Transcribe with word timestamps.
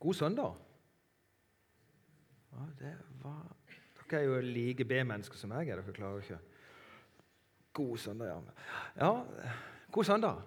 God 0.00 0.14
søndag. 0.14 0.54
Ja, 2.52 2.66
det 2.78 2.94
var 3.22 3.56
Dere 4.10 4.20
er 4.20 4.24
jo 4.24 4.38
like 4.40 4.84
B-mennesker 4.88 5.36
som 5.36 5.52
meg. 5.52 5.68
Dere 5.68 5.92
klarer 5.94 6.22
ikke 6.24 6.38
God 7.76 7.98
søndag, 8.00 8.30
ja. 8.32 8.38
ja. 8.96 9.10
God 9.92 10.04
søndag. 10.08 10.40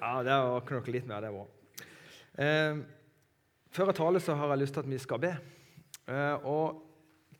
Ja, 0.00 0.22
det 0.24 0.32
orker 0.32 0.80
dere 0.80 0.96
litt 0.96 1.06
mer, 1.06 1.20
det 1.20 1.30
òg. 1.30 1.84
Eh, 2.40 2.80
før 3.70 3.92
jeg 3.92 3.98
taler, 4.00 4.24
så 4.24 4.34
har 4.40 4.54
jeg 4.54 4.62
lyst 4.64 4.74
til 4.74 4.82
at 4.82 4.90
vi 4.90 4.98
skal 5.04 5.22
be. 5.22 5.34
Eh, 6.08 6.48
og 6.48 6.80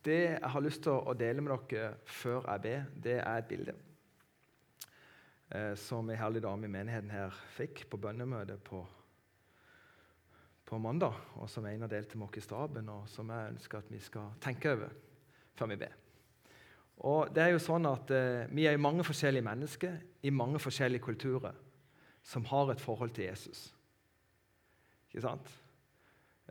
det 0.05 0.21
jeg 0.21 0.55
har 0.55 0.67
lyst 0.69 0.85
til 0.85 0.93
å 0.93 1.17
dele 1.17 1.41
med 1.41 1.57
dere 1.73 1.97
før 2.05 2.45
jeg 2.53 2.67
ber, 2.69 2.87
det 3.09 3.17
er 3.17 3.41
et 3.41 3.49
bilde 3.49 3.79
eh, 5.57 5.73
som 5.89 6.13
ei 6.13 6.21
herlig 6.21 6.45
dame 6.45 6.69
i 6.69 6.77
menigheten 6.77 7.17
her 7.17 7.45
fikk 7.57 7.87
på 7.89 8.05
bønnemøtet 8.05 8.61
på 8.69 8.85
på 10.71 10.79
mandag, 10.79 11.17
og 11.35 11.51
som 11.51 11.67
Einar 11.67 11.91
delte 11.91 12.19
med 12.19 12.29
oss 12.29 12.39
i 12.39 12.45
staben, 12.45 12.89
og 12.93 13.09
som 13.11 13.31
jeg 13.33 13.55
ønsker 13.55 13.81
at 13.81 13.91
vi 13.91 13.99
skal 14.03 14.31
tenke 14.43 14.71
over 14.73 14.93
før 15.59 15.71
vi 15.73 15.81
ber. 15.81 15.97
Og 17.11 17.33
det 17.35 17.43
er 17.43 17.55
jo 17.55 17.63
sånn 17.63 17.89
at 17.89 18.11
eh, 18.13 18.51
Vi 18.53 18.67
er 18.69 18.77
mange 18.81 19.05
forskjellige 19.07 19.45
mennesker 19.47 19.97
i 20.23 20.33
mange 20.35 20.61
forskjellige 20.61 21.05
kulturer 21.05 21.57
som 22.23 22.45
har 22.51 22.71
et 22.71 22.83
forhold 22.83 23.15
til 23.17 23.31
Jesus. 23.31 23.71
Ikke 25.09 25.25
sant? 25.25 25.49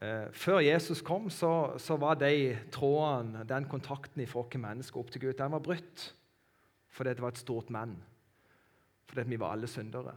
Eh, 0.02 0.32
før 0.34 0.64
Jesus 0.66 1.04
kom, 1.06 1.30
så, 1.30 1.78
så, 1.78 1.98
var 2.02 2.18
de 2.20 2.58
trådene, 2.74 3.46
den 3.46 3.68
kontakten 3.70 4.26
fra 4.28 4.42
oss 4.42 4.58
mennesker 4.58 5.00
opp 5.00 5.12
til 5.14 5.28
Gud, 5.28 5.38
den 5.38 5.54
var 5.56 5.64
brutt 5.64 6.14
fordi 6.90 7.14
det 7.14 7.22
var 7.22 7.32
et 7.32 7.40
stort 7.40 7.70
men. 7.70 7.92
Fordi 9.08 9.28
vi 9.30 9.38
var 9.40 9.54
alle 9.54 9.68
syndere. 9.70 10.16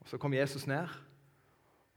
Og 0.00 0.08
Så 0.10 0.18
kom 0.18 0.34
Jesus 0.34 0.66
ned, 0.66 0.88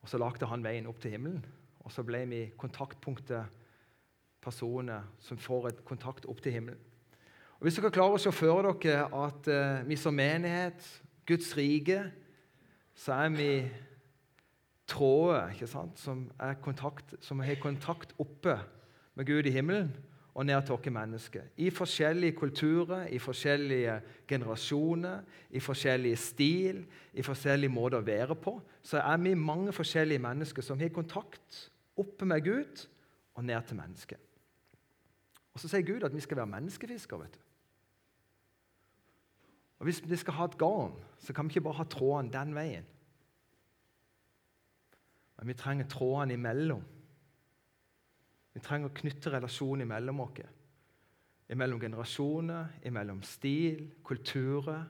og 0.01 0.09
så 0.09 0.19
lagde 0.21 0.49
han 0.49 0.63
veien 0.65 0.87
opp 0.89 1.01
til 1.01 1.13
himmelen. 1.15 1.43
Og 1.81 1.93
så 1.93 2.03
ble 2.05 2.23
vi 2.29 2.41
kontaktpunktet 2.57 3.59
personer 4.41 5.05
som 5.21 5.37
får 5.37 5.69
et 5.69 5.83
kontakt 5.85 6.25
opp 6.29 6.41
til 6.41 6.57
himmelen. 6.57 6.81
Og 7.59 7.67
Hvis 7.67 7.77
dere 7.77 7.93
klarer 7.93 8.17
å 8.17 8.21
se 8.21 8.33
for 8.33 8.65
dere 8.65 9.05
at 9.05 9.47
eh, 9.53 9.83
vi 9.85 9.97
som 9.99 10.15
menighet, 10.17 10.81
Guds 11.29 11.51
rike, 11.57 12.03
så 12.97 13.19
er 13.21 13.35
vi 13.35 13.51
tråder 14.89 15.53
ikke 15.53 15.69
sant? 15.69 15.99
Som, 16.01 16.25
som 17.21 17.43
har 17.45 17.61
kontakt 17.61 18.15
oppe 18.17 18.57
med 19.15 19.29
Gud 19.29 19.45
i 19.45 19.53
himmelen 19.53 19.93
og 20.33 20.45
ned 20.45 20.61
til 20.65 20.75
oss 20.75 20.89
mennesker. 20.89 21.43
I 21.57 21.69
forskjellige 21.69 22.31
kulturer, 22.31 23.07
i 23.07 23.19
forskjellige 23.19 24.01
generasjoner, 24.27 25.21
i 25.49 25.59
forskjellige 25.59 26.15
stil, 26.15 26.85
i 27.13 27.21
forskjellige 27.21 27.71
måter 27.71 27.99
å 27.99 28.05
være 28.05 28.35
på, 28.35 28.61
så 28.83 29.01
er 29.03 29.17
vi 29.17 29.33
mange 29.35 29.73
forskjellige 29.75 30.23
mennesker 30.23 30.61
som 30.61 30.79
har 30.79 30.89
kontakt 30.89 31.71
oppe 31.97 32.25
med 32.25 32.43
Gud 32.45 32.87
og 33.35 33.43
ned 33.45 33.61
til 33.67 33.77
mennesket. 33.77 34.19
Og 35.53 35.59
Så 35.59 35.67
sier 35.67 35.83
Gud 35.83 36.03
at 36.03 36.15
vi 36.15 36.23
skal 36.23 36.37
være 36.37 36.47
menneskefiskere. 36.47 37.19
vet 37.19 37.33
du. 37.33 37.39
Og 39.79 39.83
Hvis 39.83 40.09
vi 40.09 40.15
skal 40.15 40.33
ha 40.33 40.45
et 40.45 40.57
garn, 40.57 40.93
så 41.19 41.33
kan 41.33 41.45
vi 41.45 41.49
ikke 41.49 41.61
bare 41.61 41.73
ha 41.73 41.83
trådene 41.83 42.31
den 42.31 42.55
veien. 42.55 42.85
Men 45.37 45.47
vi 45.47 45.53
trenger 45.53 45.87
trådene 45.87 46.33
imellom. 46.33 46.83
Vi 48.53 48.61
trenger 48.63 48.91
å 48.91 48.95
knytte 48.95 49.31
relasjoner 49.31 49.87
mellom 49.87 50.23
oss. 50.25 50.41
Mellom 51.51 51.79
generasjoner, 51.79 52.77
mellom 52.95 53.19
stil, 53.27 53.89
kulturer 54.07 54.85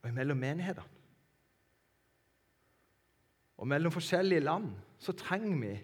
og 0.00 0.12
mellom 0.16 0.40
menigheter. 0.40 0.86
Og 3.60 3.68
mellom 3.68 3.92
forskjellige 3.92 4.40
land 4.40 4.70
så 5.00 5.12
trenger 5.12 5.58
vi 5.60 5.74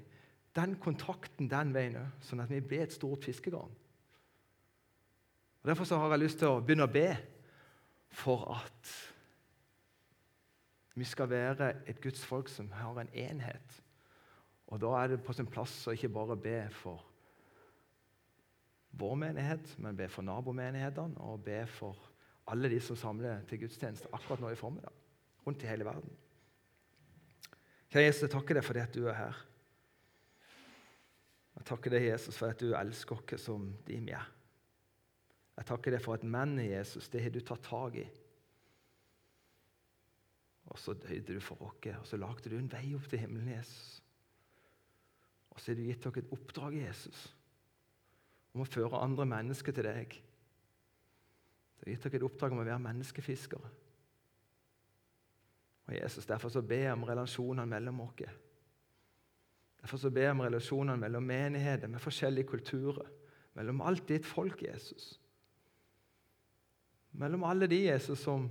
den 0.56 0.78
kontakten 0.80 1.50
den 1.52 1.74
veien 1.76 1.98
òg, 2.00 2.14
sånn 2.24 2.40
at 2.40 2.52
vi 2.52 2.62
blir 2.64 2.86
et 2.86 2.94
stort 2.94 3.26
fiskegarn. 3.28 3.74
Og 5.60 5.68
Derfor 5.68 5.84
så 5.84 5.98
har 6.00 6.14
jeg 6.14 6.22
lyst 6.24 6.40
til 6.40 6.48
å 6.48 6.62
begynne 6.64 6.86
å 6.88 6.92
be 6.92 7.10
for 8.16 8.46
at 8.54 8.92
vi 10.96 11.04
skal 11.04 11.28
være 11.28 11.74
et 11.84 12.00
Guds 12.00 12.24
folk 12.24 12.48
som 12.48 12.70
har 12.72 12.96
en 13.02 13.12
enhet 13.12 13.82
og 14.66 14.80
Da 14.82 14.92
er 14.98 15.12
det 15.12 15.22
på 15.22 15.34
sin 15.36 15.46
plass 15.46 15.74
å 15.86 15.94
ikke 15.94 16.10
bare 16.10 16.36
be 16.36 16.58
for 16.74 17.04
vår 18.96 19.16
menighet, 19.20 19.74
men 19.78 19.96
be 19.96 20.08
for 20.08 20.26
nabomenighetene 20.26 21.20
og 21.22 21.44
be 21.44 21.60
for 21.70 21.98
alle 22.50 22.70
de 22.72 22.78
som 22.82 22.98
samler 22.98 23.44
til 23.48 23.60
gudstjeneste 23.64 24.10
akkurat 24.14 24.40
nå 24.42 24.52
i 24.52 24.58
formiddag, 24.58 24.94
rundt 25.46 25.62
i 25.62 25.68
hele 25.68 25.86
verden. 25.86 26.14
Kjære 27.92 28.06
Jesus, 28.06 28.22
jeg 28.24 28.32
takker 28.32 28.58
deg 28.58 28.66
for 28.66 28.78
det 28.78 28.86
at 28.86 28.96
du 28.96 29.06
er 29.06 29.18
her. 29.18 29.42
Jeg 31.56 31.68
takker 31.70 31.94
deg, 31.94 32.08
Jesus, 32.10 32.36
for 32.36 32.52
at 32.52 32.60
du 32.60 32.74
elsker 32.76 33.20
oss 33.20 33.46
som 33.46 33.68
de 33.86 34.00
vi 34.02 34.14
er. 34.14 34.32
Jeg 35.56 35.68
takker 35.70 35.94
deg 35.94 36.02
for 36.04 36.18
at 36.18 36.26
menn 36.26 36.58
i 36.60 36.68
Jesus, 36.68 37.08
det 37.08 37.22
har 37.24 37.32
du 37.32 37.40
tatt 37.40 37.64
tak 37.64 37.96
i. 38.02 38.06
Og 40.66 40.80
så 40.82 40.96
døde 40.98 41.36
du 41.36 41.40
for 41.40 41.62
oss, 41.64 41.78
og 41.94 42.08
så 42.10 42.18
lagde 42.20 42.50
du 42.50 42.58
en 42.58 42.70
vei 42.70 42.90
opp 42.96 43.06
til 43.08 43.22
himmelen, 43.22 43.54
Jesus. 43.54 44.02
Og 45.56 45.60
så 45.60 45.72
har 45.72 45.78
du 45.78 45.86
gitt 45.88 46.04
dere 46.04 46.20
et 46.20 46.32
oppdrag, 46.36 46.74
Jesus, 46.84 47.20
om 48.52 48.60
å 48.60 48.68
føre 48.68 49.00
andre 49.00 49.24
mennesker 49.28 49.72
til 49.72 49.88
deg. 49.88 50.18
Du 51.76 51.86
har 51.86 51.94
gitt 51.94 52.04
dere 52.04 52.20
et 52.20 52.26
oppdrag 52.28 52.52
om 52.52 52.60
å 52.60 52.66
være 52.68 52.84
menneskefiskere. 52.84 53.70
Og 55.86 55.94
Jesus, 55.96 56.26
Derfor 56.28 56.52
så 56.52 56.60
ber 56.60 56.82
jeg 56.82 56.92
om 56.92 57.06
relasjonene 57.08 57.66
mellom 57.70 58.02
oss. 58.04 58.26
Derfor 59.80 60.02
så 60.02 60.10
ber 60.10 60.28
jeg 60.28 60.34
om 60.34 60.44
relasjonene 60.44 61.00
mellom 61.00 61.24
menigheter 61.24 61.88
med 61.88 62.02
forskjellige 62.02 62.50
kulturer. 62.52 63.08
Mellom 63.56 63.80
alt 63.80 64.08
ditt 64.08 64.26
folk, 64.26 64.62
Jesus. 64.62 65.14
Mellom 67.16 67.44
alle 67.48 67.66
de 67.70 67.78
Jesus 67.86 68.18
som 68.18 68.50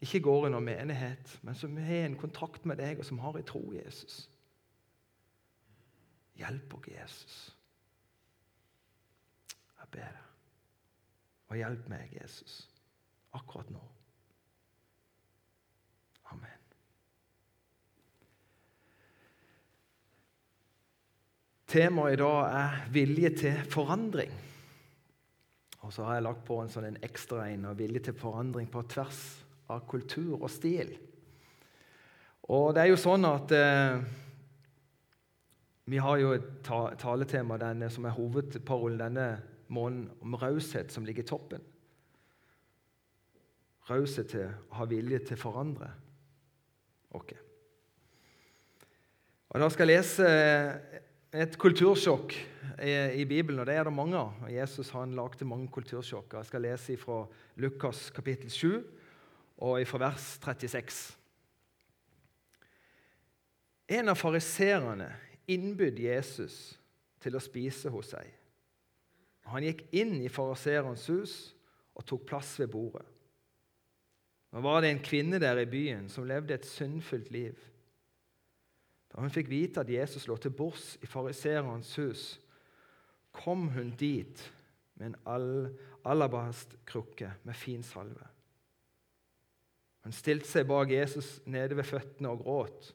ikke 0.00 0.22
går 0.24 0.48
noen 0.48 0.64
menighet, 0.64 1.38
men 1.42 1.56
som 1.58 1.76
har 1.76 2.06
en 2.06 2.16
kontakt 2.16 2.64
med 2.64 2.78
deg, 2.80 3.00
og 3.02 3.04
som 3.04 3.18
har 3.20 3.36
en 3.36 3.44
tro, 3.44 3.60
Jesus. 3.74 4.28
Hjelp 6.38 6.74
oss, 6.78 6.88
Jesus. 6.92 7.36
Jeg 9.78 9.92
ber 9.96 10.10
deg. 10.16 10.24
Og 11.48 11.56
hjelp 11.56 11.86
meg, 11.88 12.10
Jesus, 12.12 12.60
akkurat 13.32 13.70
nå. 13.72 13.80
Amen. 16.28 16.64
Temaet 21.68 22.18
i 22.18 22.20
dag 22.20 22.58
er 22.58 22.76
vilje 22.92 23.32
til 23.42 23.64
forandring. 23.72 24.36
Og 25.84 25.92
så 25.94 26.04
har 26.04 26.18
jeg 26.18 26.26
lagt 26.26 26.44
på 26.48 26.60
en 26.60 26.70
sånn 26.72 27.00
ekstra 27.04 27.46
en 27.48 27.68
og 27.70 27.78
vilje 27.80 28.08
til 28.08 28.16
forandring 28.18 28.68
på 28.72 28.84
tvers 28.92 29.20
av 29.72 29.84
kultur 29.88 30.36
og 30.42 30.50
stil. 30.52 30.90
Og 32.48 32.74
det 32.76 32.84
er 32.84 32.90
jo 32.92 33.00
sånn 33.00 33.24
at 33.28 33.52
eh, 33.56 34.00
vi 35.88 35.98
har 35.98 36.20
jo 36.20 36.34
et 36.36 36.48
taletema 37.00 37.56
denne, 37.60 37.88
som 37.90 38.04
er 38.04 38.16
hovedparolen 38.16 39.00
denne 39.00 39.28
måneden, 39.72 40.10
om 40.20 40.36
raushet, 40.36 40.92
som 40.92 41.06
ligger 41.06 41.24
i 41.24 41.28
toppen. 41.28 41.64
Raushet 43.88 44.28
til 44.34 44.44
å 44.48 44.80
ha 44.80 44.86
vilje 44.88 45.22
til 45.30 45.38
å 45.38 45.42
forandre 45.46 45.90
oss. 47.16 47.36
Og 49.48 49.60
Da 49.62 49.68
skal 49.72 49.88
jeg 49.88 49.96
lese 49.96 50.28
et 51.32 51.56
kultursjokk 51.60 52.34
i, 52.84 53.24
Bibelen, 53.24 53.60
og 53.60 53.66
det 53.66 53.78
er 53.78 53.88
det 53.88 53.92
mange 53.96 54.16
av. 54.20 54.48
Jesus 54.52 54.90
han 54.92 55.16
lagde 55.16 55.48
mange 55.48 55.70
kultursjokk. 55.72 56.36
Jeg 56.36 56.50
skal 56.50 56.66
lese 56.66 56.96
fra 57.00 57.22
Lukas 57.56 58.10
kapittel 58.12 58.50
7 58.52 58.84
og 59.64 59.80
fra 59.88 60.02
vers 60.04 60.26
36. 60.44 61.00
En 63.88 64.12
av 64.12 64.20
fariserene 64.20 65.08
innbød 65.50 66.00
Jesus 66.02 66.78
til 67.22 67.36
å 67.36 67.42
spise 67.42 67.90
hos 67.92 68.12
seg. 68.14 68.26
Han 69.48 69.64
gikk 69.64 69.86
inn 69.96 70.18
i 70.20 70.30
fariseerens 70.32 71.06
hus 71.08 71.36
og 71.96 72.04
tok 72.06 72.26
plass 72.28 72.54
ved 72.60 72.70
bordet. 72.72 73.06
Nå 74.52 74.62
var 74.64 74.80
det 74.80 74.92
en 74.92 75.02
kvinne 75.04 75.40
der 75.40 75.60
i 75.60 75.68
byen 75.68 76.06
som 76.12 76.26
levde 76.28 76.56
et 76.56 76.68
syndfullt 76.68 77.30
liv. 77.32 77.56
Da 79.08 79.20
hun 79.20 79.32
fikk 79.32 79.50
vite 79.50 79.82
at 79.82 79.92
Jesus 79.92 80.28
lå 80.28 80.36
til 80.40 80.54
bords 80.56 80.94
i 81.04 81.08
fariseerens 81.08 81.94
hus, 82.00 82.24
kom 83.32 83.68
hun 83.74 83.92
dit 83.98 84.40
med 84.98 85.12
en 85.12 85.18
alabastkrukke 86.08 87.32
med 87.44 87.56
fin 87.56 87.84
salve. 87.84 88.28
Hun 90.04 90.16
stilte 90.16 90.48
seg 90.48 90.68
bak 90.68 90.92
Jesus 90.92 91.38
nede 91.44 91.76
ved 91.76 91.88
føttene 91.88 92.32
og 92.32 92.44
gråt 92.44 92.92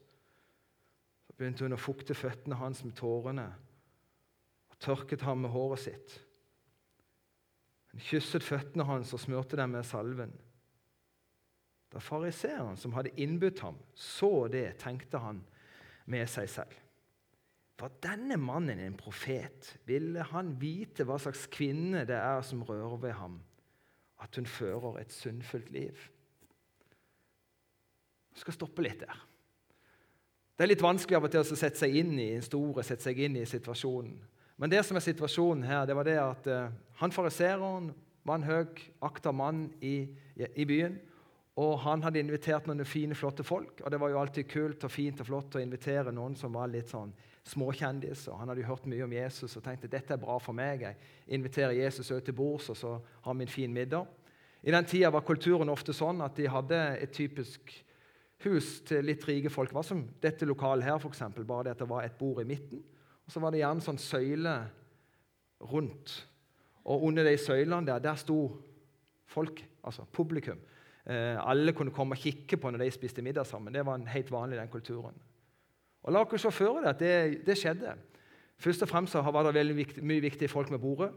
begynte 1.37 1.65
hun 1.65 1.75
å 1.75 1.81
fukte 1.81 2.15
føttene 2.17 2.59
hans 2.59 2.83
med 2.85 2.95
tårene 2.97 3.47
og 4.71 4.77
tørket 4.83 5.25
ham 5.25 5.43
med 5.43 5.53
håret 5.53 5.83
sitt. 5.85 6.15
Hun 7.93 8.01
kysset 8.01 8.45
føttene 8.45 8.85
hans 8.89 9.13
og 9.13 9.21
smurte 9.21 9.57
dem 9.59 9.75
med 9.75 9.85
salven. 9.85 10.33
Da 11.93 12.01
fariseeren 12.01 12.77
som 12.79 12.95
hadde 12.97 13.13
innbudt 13.21 13.61
ham, 13.61 13.77
så 13.93 14.47
det, 14.49 14.79
tenkte 14.81 15.21
han 15.21 15.43
med 16.09 16.25
seg 16.29 16.49
selv. 16.49 16.79
Var 17.83 17.93
denne 18.05 18.37
mannen 18.39 18.79
en 18.79 18.95
profet. 18.97 19.73
Ville 19.85 20.23
han 20.29 20.53
vite 20.61 21.05
hva 21.05 21.17
slags 21.21 21.45
kvinne 21.51 22.05
det 22.07 22.17
er 22.17 22.41
som 22.45 22.63
rører 22.65 22.97
ved 23.01 23.15
ham, 23.19 23.37
at 24.23 24.39
hun 24.39 24.47
fører 24.47 25.01
et 25.01 25.13
sunnfullt 25.13 25.69
liv? 25.73 26.09
Jeg 28.33 28.41
skal 28.41 28.57
stoppe 28.57 28.85
litt 28.85 29.03
der. 29.03 29.17
Det 30.63 30.69
er 30.69 30.77
litt 30.77 30.83
vanskelig 30.85 31.17
av 31.17 31.25
og 31.27 31.31
til 31.33 31.41
å 31.43 31.55
sette 31.59 31.75
seg 31.75 31.95
inn 31.99 32.13
i 32.23 32.37
store, 32.39 32.85
sette 32.87 33.03
seg 33.03 33.17
inn 33.25 33.33
i 33.35 33.41
situasjonen. 33.43 34.13
Men 34.55 34.71
det 34.71 34.79
som 34.87 34.95
er 34.95 35.03
situasjonen 35.03 35.65
her, 35.67 35.81
det 35.83 35.97
var 35.97 36.07
det 36.07 36.13
at 36.21 36.47
uh, 36.47 36.69
han 37.01 37.11
fariseeren 37.11 37.89
var 38.23 38.39
en 38.39 38.47
høy, 38.47 38.85
akta 39.03 39.33
mann 39.35 39.65
i, 39.83 40.07
i, 40.39 40.63
byen. 40.63 40.95
Og 41.59 41.75
han 41.83 42.07
hadde 42.07 42.23
invitert 42.23 42.71
noen 42.71 42.87
fine, 42.87 43.11
flotte 43.11 43.43
folk. 43.43 43.83
Og 43.83 43.91
det 43.91 43.99
var 43.99 44.15
jo 44.15 44.23
alltid 44.23 44.47
kult 44.55 44.87
og 44.87 44.95
fint 44.95 45.19
og 45.19 45.33
flott 45.33 45.59
å 45.59 45.65
invitere 45.65 46.15
noen 46.15 46.39
som 46.39 46.55
var 46.55 46.71
litt 46.71 46.95
sånn 46.95 47.11
småkjendis. 47.51 48.29
og 48.31 48.39
Han 48.39 48.53
hadde 48.53 48.63
jo 48.63 48.71
hørt 48.71 48.87
mye 48.87 49.03
om 49.03 49.19
Jesus 49.19 49.59
og 49.59 49.67
tenkte 49.67 49.91
dette 49.91 50.15
er 50.15 50.23
bra 50.23 50.39
for 50.39 50.55
meg. 50.55 50.87
Jeg 50.87 51.35
inviterer 51.41 51.75
Jesus 51.75 52.15
ut 52.15 52.23
til 52.23 52.39
bords, 52.39 52.71
og 52.71 52.79
så 52.79 53.01
har 53.27 53.35
vi 53.35 53.49
en 53.49 53.57
fin 53.59 53.79
middag. 53.81 54.07
I 54.63 54.71
den 54.71 54.87
tida 54.87 55.11
var 55.11 55.27
kulturen 55.27 55.75
ofte 55.75 55.91
sånn 55.91 56.23
at 56.23 56.39
de 56.39 56.47
hadde 56.47 56.85
et 57.03 57.11
typisk 57.11 57.81
hus 58.47 58.79
til 58.87 59.05
litt 59.05 59.23
rike 59.27 59.51
folk 59.53 59.73
var 59.75 59.85
som 59.87 60.03
dette 60.23 60.47
lokalet 60.47 60.87
her, 60.87 60.99
for 61.01 61.13
eksempel, 61.13 61.45
bare 61.47 61.69
det 61.69 61.75
at 61.75 61.83
det 61.83 61.89
var 61.89 62.05
et 62.05 62.17
bord 62.19 62.41
i 62.43 62.47
midten. 62.47 62.83
Og 63.23 63.31
så 63.31 63.39
var 63.39 63.53
det 63.53 63.61
gjerne 63.61 63.85
sånn 63.85 64.01
søyle 64.01 64.53
rundt. 65.71 66.15
Og 66.83 67.05
under 67.07 67.27
de 67.27 67.35
søylene 67.39 67.87
der, 67.87 68.01
der 68.03 68.19
sto 68.19 68.39
folk, 69.31 69.63
altså 69.83 70.05
publikum. 70.11 70.59
Eh, 71.03 71.37
alle 71.39 71.73
kunne 71.75 71.91
komme 71.95 72.15
og 72.15 72.23
kikke 72.23 72.59
på 72.59 72.71
når 72.71 72.85
de 72.85 72.91
spiste 72.95 73.23
middag 73.23 73.47
sammen. 73.47 73.73
Det 73.73 73.85
var 73.85 74.03
helt 74.13 74.31
vanlig 74.31 74.59
den 74.59 74.71
kulturen. 74.71 75.15
Og 76.03 76.11
La 76.11 76.23
oss 76.23 76.43
se 76.43 76.51
for 76.51 76.81
dere 76.81 76.91
at 76.91 76.99
det, 76.99 77.45
det, 77.47 77.55
skjedde. 77.59 77.95
Først 78.59 78.83
og 78.83 78.91
fremst 78.91 79.15
var 79.15 79.43
det 79.47 79.55
veldig 79.55 79.75
viktig, 79.75 80.03
mye 80.03 80.23
viktige 80.23 80.51
folk 80.51 80.71
med 80.71 80.79
bordet. 80.83 81.11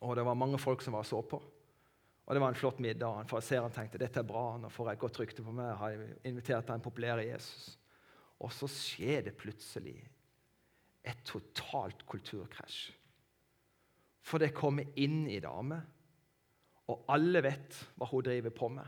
Og 0.00 0.16
det 0.16 0.24
var 0.24 0.38
mange 0.38 0.58
folk 0.58 0.82
som 0.82 0.94
var 0.94 1.06
så 1.06 1.20
på. 1.22 1.40
Og 2.26 2.34
Det 2.34 2.40
var 2.42 2.48
en 2.48 2.58
flott 2.58 2.78
middag. 2.82 3.06
og 3.06 3.30
Fariseeren 3.30 3.72
tenkte 3.72 3.98
dette 4.02 4.20
er 4.20 4.26
bra, 4.26 4.56
nå 4.58 4.68
får 4.68 4.88
jeg 4.88 4.98
et 4.98 5.04
godt 5.04 5.20
rykte 5.20 5.42
på 5.46 5.52
meg. 5.54 5.76
har 5.78 5.90
jeg 5.94 6.16
invitert 6.24 6.66
den 6.66 6.82
populære 6.82 7.28
Jesus. 7.28 7.78
Og 8.42 8.52
så 8.52 8.66
skjer 8.66 9.22
det 9.28 9.36
plutselig 9.38 9.96
et 11.06 11.22
totalt 11.24 12.02
kulturkrasj. 12.06 12.90
For 14.26 14.42
det 14.42 14.56
kommer 14.56 14.90
inn 14.98 15.28
i 15.30 15.38
dame, 15.40 15.78
og 16.90 17.04
alle 17.14 17.42
vet 17.46 17.78
hva 17.94 18.08
hun 18.10 18.24
driver 18.26 18.50
på 18.50 18.68
med. 18.74 18.86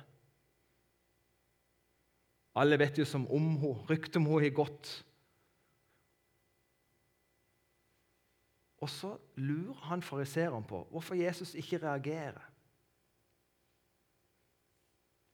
Alle 2.59 2.79
vet 2.79 2.99
jo 2.99 3.07
som 3.07 3.27
om 3.31 3.53
hun, 3.63 3.85
ryktet 3.87 4.19
om 4.19 4.27
hun 4.27 4.43
har 4.43 4.51
gått. 4.51 4.91
Og 8.83 8.91
så 8.91 9.15
lurer 9.39 9.87
han 9.91 10.03
fariseeren 10.03 10.67
på 10.67 10.85
hvorfor 10.91 11.19
Jesus 11.19 11.55
ikke 11.59 11.81
reagerer. 11.83 12.48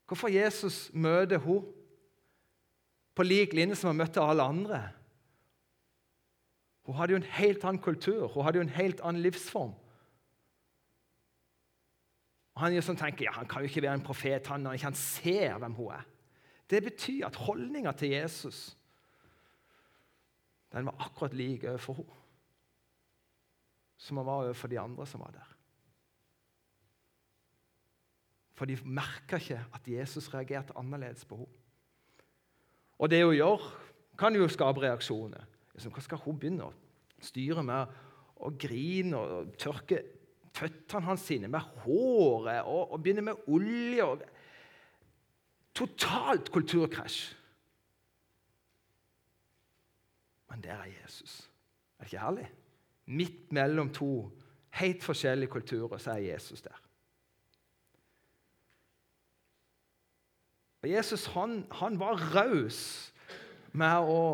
Hvorfor 0.07 0.29
Jesus 0.29 0.91
møter 0.93 1.41
henne 1.41 1.73
på 3.15 3.23
lik 3.23 3.55
linje 3.55 3.79
som 3.79 3.93
han 3.93 4.01
møtte 4.03 4.23
alle 4.23 4.43
andre. 4.43 4.81
Hun 6.85 6.97
hadde 6.99 7.15
jo 7.15 7.21
en 7.21 7.33
helt 7.37 7.65
annen 7.65 7.83
kultur, 7.83 8.27
hun 8.29 8.45
hadde 8.45 8.59
jo 8.59 8.65
en 8.67 8.75
helt 8.75 9.01
annen 9.01 9.23
livsform. 9.23 9.73
Og 12.55 12.61
Han 12.61 12.75
liksom 12.75 12.97
tenker 12.97 13.25
ja, 13.25 13.33
han 13.35 13.47
kan 13.51 13.63
jo 13.63 13.71
ikke 13.71 13.83
være 13.83 13.95
en 13.99 14.07
profet 14.07 14.47
han, 14.47 14.61
når 14.61 14.79
ikke 14.79 14.93
ser 14.99 15.59
hvem 15.59 15.75
hun 15.75 15.93
er. 15.95 16.05
Det 16.71 16.83
betyr 16.83 17.27
at 17.27 17.37
holdninga 17.37 17.93
til 17.93 18.15
Jesus 18.15 18.77
den 20.75 20.87
var 20.87 20.97
akkurat 21.07 21.35
lik 21.35 21.65
overfor 21.65 22.01
henne 22.01 22.21
som 24.05 24.19
han 24.19 24.27
var 24.27 24.43
overfor 24.43 24.69
de 24.69 24.81
andre 24.81 25.07
som 25.07 25.21
var 25.21 25.31
der. 25.31 25.51
For 28.55 28.71
de 28.71 28.77
merka 28.85 29.41
ikke 29.41 29.61
at 29.75 29.89
Jesus 29.91 30.31
reagerte 30.35 30.77
annerledes 30.79 31.25
på 31.27 31.43
henne. 31.43 31.61
Og 32.99 33.11
det 33.11 33.25
hun 33.25 33.35
gjør, 33.35 33.63
kan 34.19 34.37
jo 34.39 34.47
skape 34.49 34.85
reaksjoner. 34.85 35.47
Hva 35.75 36.03
skal 36.05 36.21
hun 36.23 36.39
begynne 36.39 36.69
å 36.69 36.75
styre 37.25 37.65
med? 37.67 37.91
Å 38.45 38.51
grine 38.59 39.19
og 39.19 39.57
tørke 39.59 40.03
føttene 40.55 41.09
hans 41.09 41.25
sine 41.27 41.51
med 41.51 41.67
håret 41.83 42.63
og, 42.63 42.95
og 42.95 43.03
begynne 43.03 43.27
med 43.27 43.49
olje. 43.51 44.07
Og... 44.07 44.23
Totalt 45.75 46.53
kulturkrasj. 46.55 47.35
Men 50.51 50.63
der 50.63 50.79
er 50.79 50.93
Jesus. 51.03 51.41
Er 51.99 52.05
det 52.05 52.13
ikke 52.13 52.23
herlig? 52.23 52.47
Midt 53.07 53.53
mellom 53.53 53.91
to 53.93 54.11
helt 54.79 55.03
forskjellige 55.03 55.51
kulturer 55.51 55.99
så 55.99 56.15
er 56.15 56.29
Jesus 56.31 56.63
der. 56.63 56.84
Og 60.85 60.91
Jesus 60.91 61.25
han, 61.33 61.63
han 61.73 61.95
var 61.97 62.21
raus 62.35 62.79
med 63.73 64.05
å 64.05 64.25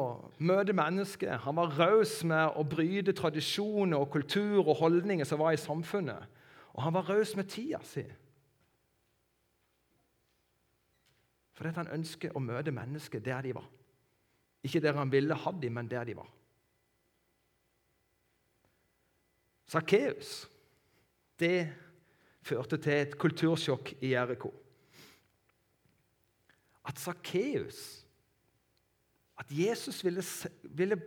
møte 0.42 0.74
mennesker. 0.74 1.36
Han 1.44 1.54
var 1.60 1.76
raus 1.78 2.16
med 2.26 2.56
å 2.58 2.64
bryte 2.66 3.14
tradisjoner 3.14 4.02
og 4.02 4.10
kultur 4.10 4.64
og 4.64 4.80
holdninger 4.80 5.28
som 5.28 5.38
var 5.38 5.54
i 5.54 5.60
samfunnet. 5.62 6.24
Og 6.74 6.82
han 6.82 6.96
var 6.96 7.06
raus 7.06 7.36
med 7.38 7.46
tida 7.52 7.78
si. 7.86 8.02
Fordi 11.54 11.70
han 11.76 11.92
ønsker 11.94 12.34
å 12.34 12.42
møte 12.42 12.74
mennesker 12.74 13.22
der 13.22 13.46
de 13.46 13.54
var. 13.54 13.68
Ikke 14.66 14.82
der 14.82 14.98
han 14.98 15.12
ville 15.12 15.38
ha 15.38 15.52
dem, 15.54 15.78
men 15.78 15.90
der 15.92 16.08
de 16.08 16.16
var. 16.18 16.32
Sakkeus 19.70 20.48
det 21.38 21.70
førte 22.42 22.80
til 22.82 23.04
et 23.04 23.14
kultursjokk 23.22 23.94
i 24.02 24.10
Jeriko 24.16 24.50
at 26.90 26.98
Sakkeus 26.98 27.80
At 29.40 29.48
Jesus 29.48 30.02
ville, 30.04 30.22
ville 30.64 30.98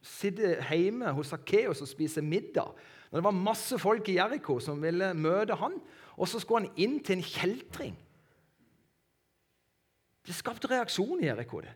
sitte 0.00 0.54
hjemme 0.70 1.10
hos 1.12 1.32
Sakkeus 1.34 1.82
og 1.84 1.90
spise 1.90 2.22
middag. 2.24 2.70
Når 3.10 3.18
det 3.18 3.24
var 3.26 3.36
masse 3.36 3.78
folk 3.78 4.08
i 4.08 4.16
Jeriko 4.16 4.56
som 4.64 4.80
ville 4.82 5.10
møte 5.14 5.58
han, 5.60 5.74
og 6.16 6.28
så 6.28 6.40
skulle 6.40 6.64
han 6.64 6.78
inn 6.80 6.94
til 7.04 7.18
en 7.18 7.26
kjeltring. 7.26 7.98
Det 10.26 10.34
skapte 10.34 10.70
reaksjon 10.72 11.20
i 11.20 11.28
Jeriko. 11.28 11.60
det. 11.60 11.74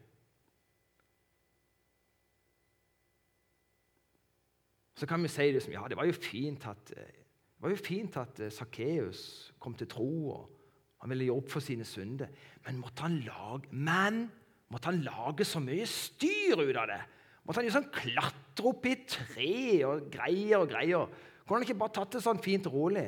Så 4.96 5.06
kan 5.06 5.22
vi 5.22 5.28
si 5.28 5.52
det 5.52 5.62
som 5.62 5.72
ja, 5.72 5.84
det 5.88 5.96
var 6.00 6.08
jo 6.08 6.16
fint 6.16 6.66
at, 6.66 6.94
det 6.96 8.16
at 8.16 8.52
Sakkeus 8.52 9.52
kom 9.58 9.74
til 9.74 9.88
tro. 9.88 10.30
og 10.30 10.59
han 11.00 11.12
ville 11.12 11.28
gjøre 11.28 11.40
opp 11.40 11.54
for 11.54 11.64
sine 11.64 11.86
synder. 11.88 12.28
Men 12.66 12.80
måtte 12.82 13.06
han 13.06 13.16
lage, 13.24 13.70
men, 13.72 14.26
måtte 14.72 14.90
han 14.90 15.00
lage 15.04 15.46
så 15.48 15.62
mye 15.64 15.86
styr 15.88 16.60
ut 16.60 16.76
av 16.76 16.90
det? 16.92 17.00
Måtte 17.44 17.62
han 17.62 17.68
liksom 17.68 17.88
klatre 17.94 18.68
opp 18.68 18.84
i 18.86 18.96
tre 19.08 19.54
og 19.88 20.10
greier 20.12 20.60
og 20.60 20.68
greier? 20.70 21.20
Kunne 21.44 21.60
han 21.60 21.66
ikke 21.66 21.80
bare 21.80 21.96
tatt 21.96 22.18
det 22.18 22.24
sånn 22.24 22.42
fint 22.44 22.68
og 22.68 22.76
rolig? 22.76 23.06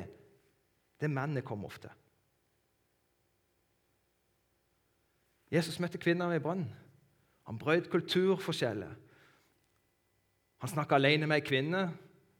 Det 0.99 1.11
mennene 1.11 1.45
kom 1.45 1.65
ofte. 1.67 1.91
Jesus 5.53 5.77
møtte 5.83 6.01
kvinner 6.01 6.33
i 6.33 6.41
brann. 6.41 6.65
Han 7.45 7.59
brøt 7.61 7.91
kulturforskjeller. 7.93 8.95
Han 10.63 10.71
snakka 10.71 10.97
alene 10.97 11.27
med 11.27 11.41
ei 11.41 11.45
kvinne 11.45 11.83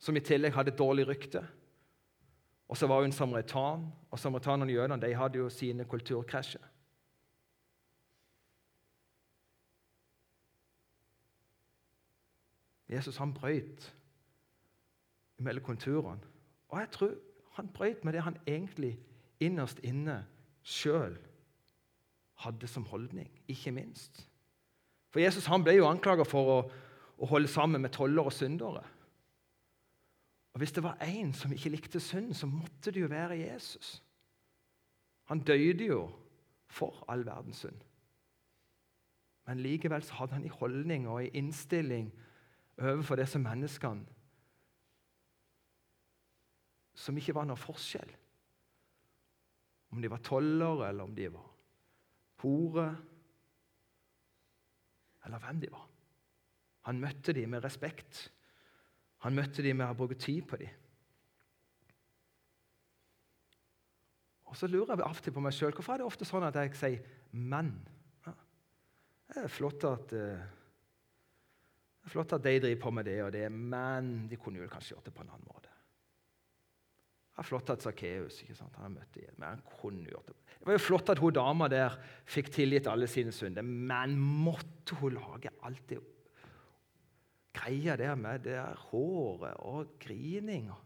som 0.01 0.17
i 0.17 0.23
tillegg 0.23 0.55
hadde 0.55 0.73
dårlig 0.79 1.05
rykte. 1.09 1.43
Og 2.67 2.77
så 2.77 2.87
var 2.87 3.01
hun 3.01 3.11
samaritan, 3.11 3.87
og 4.11 4.19
samaritanene 4.19 4.71
og 4.71 4.75
jødene 4.75 5.01
de 5.01 5.15
hadde 5.15 5.37
jo 5.37 5.49
sine 5.49 5.85
kulturkrasjer. 5.85 6.61
Jesus 12.89 13.17
han 13.17 13.33
brøt 13.33 13.95
mellom 15.37 15.63
konturene. 15.63 16.21
Og 16.69 16.79
jeg 16.79 16.91
tror 16.91 17.13
han 17.53 17.67
brøt 17.67 18.05
med 18.05 18.13
det 18.13 18.21
han 18.21 18.37
egentlig 18.47 18.99
innerst 19.39 19.79
inne 19.83 20.23
sjøl 20.63 21.17
hadde 22.43 22.67
som 22.67 22.85
holdning, 22.85 23.29
ikke 23.47 23.71
minst. 23.71 24.27
For 25.13 25.21
Jesus 25.21 25.45
han 25.45 25.63
ble 25.63 25.77
jo 25.77 25.87
anklaga 25.87 26.25
for 26.27 26.49
å, 26.49 26.57
å 27.17 27.29
holde 27.29 27.51
sammen 27.51 27.81
med 27.81 27.93
toller 27.93 28.25
og 28.25 28.33
syndere. 28.33 28.83
Og 30.53 30.57
Hvis 30.57 30.71
det 30.71 30.83
var 30.83 30.97
én 31.01 31.33
som 31.33 31.51
ikke 31.51 31.69
likte 31.69 31.99
synd, 31.99 32.33
så 32.33 32.47
måtte 32.47 32.91
det 32.91 33.01
jo 33.01 33.07
være 33.07 33.37
Jesus. 33.37 34.03
Han 35.23 35.39
døde 35.39 35.85
jo 35.85 36.11
for 36.67 37.05
all 37.07 37.25
verdens 37.25 37.57
synd. 37.57 37.79
Men 39.47 39.59
likevel 39.59 40.03
så 40.03 40.13
hadde 40.13 40.33
han 40.33 40.45
i 40.45 40.53
holdning 40.53 41.07
og 41.07 41.23
i 41.23 41.27
innstilling 41.27 42.13
overfor 42.77 43.15
disse 43.15 43.39
menneskene 43.39 44.05
som 46.93 47.17
ikke 47.17 47.33
var 47.35 47.47
noe 47.49 47.57
forskjell. 47.57 48.11
Om 49.93 50.01
de 50.01 50.09
var 50.09 50.21
toller, 50.25 50.85
eller 50.87 51.03
om 51.03 51.15
de 51.15 51.25
var 51.33 51.49
hore, 52.43 52.85
eller 55.25 55.39
hvem 55.39 55.61
de 55.61 55.71
var. 55.71 55.87
Han 56.89 56.99
møtte 56.99 57.33
dem 57.33 57.53
med 57.53 57.63
respekt. 57.63 58.27
Han 59.23 59.35
møtte 59.37 59.63
dem 59.63 59.79
med 59.79 59.91
å 59.91 59.97
bruke 59.97 60.17
tid 60.19 60.43
på 60.47 60.59
dem. 60.59 60.71
Og 64.51 64.57
så 64.59 64.69
lurer 64.69 64.93
jeg 64.93 65.01
av 65.01 65.15
og 65.15 65.21
til 65.25 65.33
på 65.33 65.41
meg 65.41 65.55
sjøl 65.55 65.73
hvorfor 65.73 65.95
er 65.95 66.03
det 66.03 66.05
ofte 66.05 66.27
sånn 66.29 66.45
at 66.45 66.57
jeg 66.59 66.75
sier 66.77 67.05
'men'. 67.31 67.73
Ja. 68.27 68.33
Det 69.27 69.43
er 69.43 69.49
flott 69.49 69.83
at, 69.89 70.13
uh, 70.13 70.43
det 71.97 72.05
er 72.05 72.13
flott 72.13 72.33
at 72.33 72.43
de 72.43 72.59
driver 72.59 72.81
på 72.81 72.91
med 72.91 73.05
det 73.05 73.23
og 73.23 73.31
det, 73.33 73.47
men 73.51 74.27
de 74.29 74.37
kunne 74.37 74.59
jo 74.61 74.67
kanskje 74.69 74.93
gjort 74.93 75.05
det 75.05 75.13
på 75.15 75.23
en 75.23 75.31
annen 75.33 75.47
måte. 75.47 75.71
Det 77.33 77.41
er 77.41 77.49
flott 77.49 77.69
at 77.73 77.81
Sakkeus 77.81 78.43
han 78.77 78.93
møtte 78.93 79.19
igjen, 79.23 79.33
men 79.39 79.47
han 79.55 79.61
kunne 79.81 80.05
gjort 80.05 80.27
det. 80.27 80.35
Det 80.59 80.67
var 80.67 80.73
jo 80.73 80.85
flott 80.85 81.09
at 81.09 81.17
hun 81.17 81.33
dama 81.33 81.67
der 81.67 81.97
fikk 82.29 82.51
tilgitt 82.53 82.85
alle 82.87 83.07
sine 83.07 83.31
synder, 83.31 83.63
men 83.63 84.19
måtte 84.19 84.93
hun 84.99 85.15
lage 85.17 85.49
alt 85.63 85.87
det 85.89 85.97
greia 87.53 87.95
der 87.95 88.15
med 88.15 88.39
det 88.39 88.55
der 88.57 88.75
håret 88.75 89.53
og 89.53 89.99
grininga? 89.99 90.79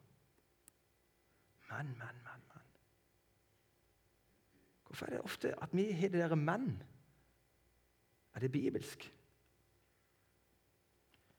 Men, 1.70 1.88
men, 1.88 2.18
men, 2.24 2.44
men. 2.54 2.64
Hvorfor 4.88 5.06
er 5.06 5.10
det 5.10 5.22
ofte 5.22 5.54
at 5.62 5.70
vi 5.72 5.92
har 5.92 6.10
det 6.10 6.20
derre 6.20 6.36
'men'? 6.36 6.84
Er 8.36 8.40
det 8.40 8.52
bibelsk? 8.52 9.14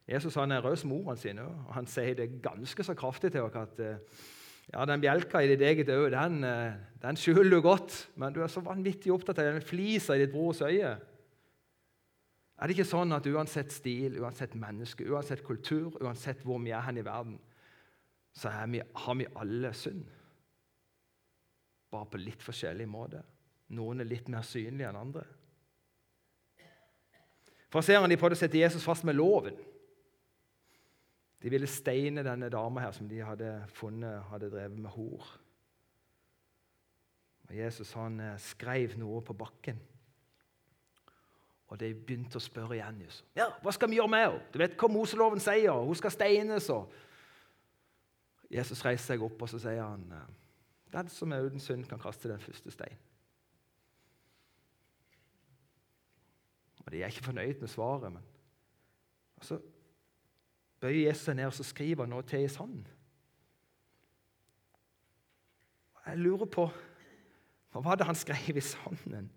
Jesus 0.08 0.35
han 0.35 0.52
er 0.52 0.64
raus 0.64 0.85
moren 0.85 1.16
sin, 1.16 1.38
og 1.38 1.75
han 1.76 1.87
sier 1.87 2.14
det 2.16 2.42
ganske 2.42 2.85
så 2.85 2.94
kraftig 2.97 3.32
til 3.32 3.44
oss 3.44 3.56
at 3.61 3.80
eh, 3.85 3.97
ja, 4.73 4.85
den 4.88 5.00
bjelka 5.00 5.42
i 5.44 5.50
ditt 5.50 5.61
eget 5.61 5.88
øye 5.92 6.11
den, 6.11 6.44
eh, 6.44 6.73
den 7.02 7.16
skjuler 7.16 7.50
du 7.50 7.61
godt, 7.61 8.11
men 8.16 8.32
du 8.32 8.40
er 8.42 8.47
så 8.52 8.61
vanvittig 8.64 9.12
opptatt 9.12 9.38
av 9.38 9.52
den 9.52 9.62
flisa 9.62 10.16
i 10.16 10.25
ditt 10.25 10.32
brors 10.32 10.62
øye. 10.64 10.97
Er 12.59 12.67
det 12.67 12.75
ikke 12.75 12.91
sånn 12.91 13.15
at 13.15 13.27
uansett 13.31 13.71
stil, 13.71 14.19
uansett 14.19 14.57
menneske, 14.59 15.07
uansett 15.07 15.45
kultur, 15.47 15.95
uansett 16.03 16.43
hvor 16.43 16.59
vi 16.62 16.73
er 16.75 16.83
hen 16.83 16.99
i 16.99 17.07
verden, 17.07 17.38
så 18.35 18.50
vi, 18.71 18.81
har 18.83 19.19
vi 19.19 19.27
alle 19.38 19.71
synd? 19.75 20.05
Bare 21.88 22.11
på 22.11 22.21
litt 22.21 22.43
forskjellig 22.45 22.87
måte. 22.91 23.23
Noen 23.79 24.03
er 24.03 24.09
litt 24.11 24.29
mer 24.33 24.45
synlige 24.47 24.91
enn 24.91 24.99
andre. 24.99 25.25
Fraserene 27.73 28.11
de 28.11 28.19
prøvde 28.21 28.37
å 28.38 28.41
sette 28.41 28.61
Jesus 28.61 28.85
fast 28.85 29.05
med 29.07 29.17
loven. 29.17 29.57
De 31.38 31.53
ville 31.53 31.69
steine 31.71 32.25
denne 32.27 32.49
dama 32.50 32.83
her 32.83 32.95
som 32.97 33.09
de 33.11 33.21
hadde 33.23 33.53
funnet 33.77 34.25
hadde 34.33 34.50
drevet 34.50 34.81
med 34.81 34.91
hor. 34.97 35.29
Og 37.49 37.55
Jesus 37.57 37.93
han 37.97 38.19
eh, 38.21 38.41
skrev 38.43 38.97
noe 39.00 39.23
på 39.25 39.37
bakken. 39.38 39.79
Og 41.68 41.80
de 41.80 41.94
begynte 41.94 42.40
å 42.40 42.40
spørre 42.40 42.78
igjen. 42.78 43.02
Ja, 43.37 43.50
'Hva 43.62 43.72
skal 43.72 43.88
vi 43.90 43.94
gjøre 43.94 44.08
med 44.08 44.18
henne?' 44.18 44.52
Du 44.52 44.58
vet 44.58 44.76
hva 44.76 44.88
Moseloven 44.88 45.40
sier. 45.40 45.72
Hun 45.72 45.94
skal 45.94 46.10
steines. 46.10 46.70
Og 46.70 46.92
Jesus 48.50 48.84
reiser 48.84 49.04
seg 49.04 49.22
opp 49.22 49.42
og 49.42 49.48
så 49.48 49.58
sier 49.58 49.82
han, 49.82 50.12
'Den 50.92 51.08
som 51.08 51.32
er 51.32 51.44
uten 51.44 51.60
synd, 51.60 51.84
kan 51.84 51.98
kaste 51.98 52.28
den 52.28 52.40
første 52.40 52.70
stein.' 52.70 52.98
Og 56.87 56.92
De 56.92 57.02
er 57.02 57.06
ikke 57.06 57.25
fornøyd 57.25 57.60
med 57.60 57.68
svaret. 57.68 58.12
men 58.12 58.22
og 59.37 59.44
Så 59.44 59.60
bøyer 60.80 61.06
Jesus 61.06 61.25
seg 61.25 61.37
ned 61.37 61.46
og 61.46 61.52
så 61.52 61.64
skriver 61.64 62.02
han 62.02 62.10
noe 62.10 62.22
til 62.22 62.44
i 62.44 62.48
sanden. 62.48 62.87
Jeg 66.06 66.18
lurer 66.18 66.46
på 66.46 66.70
hva 67.72 67.82
var 67.84 67.98
det 68.00 68.06
han 68.06 68.16
skrev 68.16 68.56
i 68.56 68.60
sanden? 68.64 69.30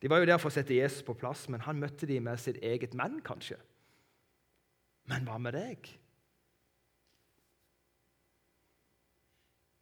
De 0.00 0.08
var 0.08 0.22
jo 0.22 0.28
der 0.30 0.38
for 0.40 0.48
å 0.48 0.54
sette 0.54 0.76
Jesus 0.76 1.04
på 1.04 1.14
plass, 1.18 1.44
men 1.52 1.60
han 1.66 1.80
møtte 1.80 2.08
de 2.08 2.16
med 2.24 2.40
sitt 2.40 2.60
eget 2.64 2.94
menn, 2.96 3.18
kanskje. 3.24 3.58
Men 5.10 5.26
hva 5.28 5.36
med 5.42 5.56
deg? 5.56 5.90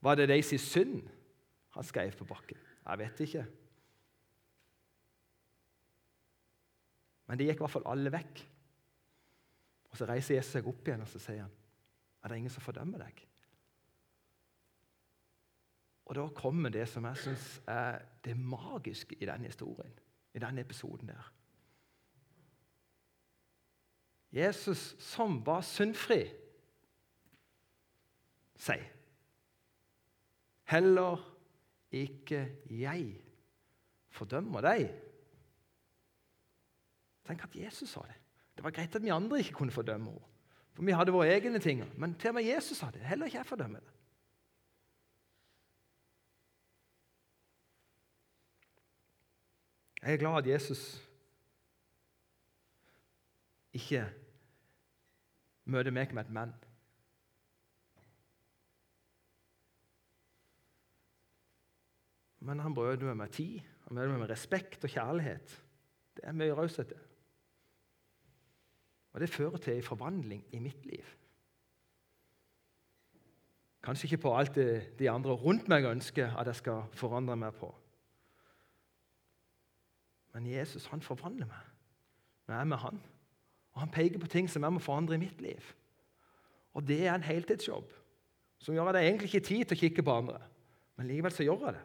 Var 0.03 0.19
det 0.19 0.29
deres 0.31 0.51
synd 0.63 1.07
han 1.75 1.87
skrev 1.87 2.17
på 2.19 2.27
bakken? 2.27 2.59
Jeg 2.89 3.01
vet 3.03 3.23
ikke. 3.23 3.45
Men 7.29 7.39
de 7.39 7.49
gikk 7.49 7.61
i 7.61 7.65
hvert 7.67 7.77
fall 7.77 7.91
alle 7.93 8.13
vekk. 8.13 8.43
Og 9.93 9.97
Så 9.99 10.07
reiser 10.09 10.39
Jesus 10.39 10.55
seg 10.57 10.69
opp 10.69 10.87
igjen 10.87 11.05
og 11.05 11.11
så 11.11 11.21
sier 11.23 11.45
han, 11.45 11.55
er 12.23 12.31
det 12.31 12.39
ingen 12.41 12.53
som 12.53 12.65
fordømmer 12.65 13.05
deg. 13.05 13.23
Og 16.09 16.17
Da 16.17 16.27
kommer 16.35 16.73
det 16.73 16.87
som 16.89 17.05
jeg 17.05 17.23
syns 17.23 17.49
er 17.69 18.01
det 18.25 18.35
magiske 18.37 19.19
i 19.21 19.29
den 19.29 19.45
historien 19.45 19.93
i 20.35 20.43
denne 20.43 20.61
episoden 20.61 21.09
der. 21.09 21.33
Jesus, 24.33 24.97
som 24.99 25.41
var 25.47 25.65
syndfri, 25.65 26.23
sier 28.59 28.95
Heller 30.69 31.23
ikke 31.97 32.43
jeg 32.69 33.15
fordømmer 34.13 34.61
deg. 34.61 34.91
Tenk 37.25 37.47
at 37.47 37.57
Jesus 37.57 37.89
sa 37.95 38.03
det. 38.05 38.19
Det 38.57 38.65
var 38.67 38.75
greit 38.77 38.97
at 38.97 39.05
vi 39.05 39.15
andre 39.15 39.39
ikke 39.41 39.57
kunne 39.57 39.73
fordømme 39.73 40.11
henne. 40.11 40.35
For 40.77 40.85
vi 40.85 40.93
hadde 40.93 41.15
våre 41.15 41.33
egne 41.33 41.59
ting. 41.59 41.81
Men 41.97 42.13
til 42.15 42.31
og 42.31 42.37
med 42.37 42.45
Jesus 42.47 42.79
sa 42.79 42.91
det. 42.95 43.01
Heller 43.01 43.27
ikke 43.27 43.41
jeg 43.41 43.49
fordømmer 43.49 43.81
det. 43.81 43.98
Jeg 50.03 50.13
er 50.13 50.17
glad 50.17 50.39
at 50.39 50.47
Jesus 50.47 51.09
ikke 53.73 54.05
møter 55.65 55.91
meg 55.91 56.15
med 56.15 56.25
et 56.25 56.33
men. 56.33 56.55
Men 62.41 62.63
han 62.63 62.75
møter 62.75 63.15
meg 63.19 63.35
tid, 63.35 63.59
han 63.87 63.99
møter 63.99 64.15
meg 64.15 64.23
med 64.23 64.31
respekt 64.31 64.85
og 64.87 64.95
kjærlighet. 64.95 65.57
Det 66.17 66.25
er 66.25 66.37
mye 66.37 66.55
raushet. 66.55 66.95
Og 69.13 69.21
det 69.21 69.31
fører 69.31 69.59
til 69.59 69.77
en 69.77 69.83
forvandling 69.83 70.45
i 70.55 70.63
mitt 70.63 70.87
liv. 70.87 71.05
Kanskje 73.83 74.07
ikke 74.07 74.23
på 74.23 74.37
alt 74.37 74.55
det 74.55 74.99
de 74.99 75.11
andre 75.11 75.35
rundt 75.35 75.69
meg 75.69 75.87
ønsker 75.87 76.35
at 76.37 76.47
jeg 76.47 76.63
skal 76.63 76.83
forandre 76.93 77.37
meg 77.37 77.55
på. 77.59 77.71
Men 80.39 80.53
Jesus 80.53 80.87
han 80.93 81.03
forvandler 81.03 81.49
meg 81.51 81.65
når 82.47 82.55
jeg 82.55 82.63
er 82.63 82.69
med 82.71 82.79
han. 82.81 83.01
Og 83.75 83.81
Han 83.83 83.91
peker 83.93 84.21
på 84.23 84.31
ting 84.31 84.47
som 84.51 84.63
jeg 84.63 84.73
må 84.73 84.81
forandre 84.81 85.17
i 85.19 85.21
mitt 85.21 85.41
liv. 85.43 85.65
Og 86.79 86.87
det 86.87 87.01
er 87.07 87.15
en 87.15 87.27
heltidsjobb 87.27 87.91
som 88.63 88.75
gjør 88.75 88.91
at 88.91 89.01
jeg 89.01 89.11
egentlig 89.11 89.29
ikke 89.29 89.39
har 89.39 89.49
tid 89.49 89.65
til 89.65 89.77
å 89.77 89.81
kikke 89.81 90.05
på 90.07 90.15
andre. 90.15 90.39
Men 90.97 91.11
likevel 91.11 91.35
så 91.35 91.47
gjør 91.47 91.65
jeg 91.67 91.75
det. 91.77 91.83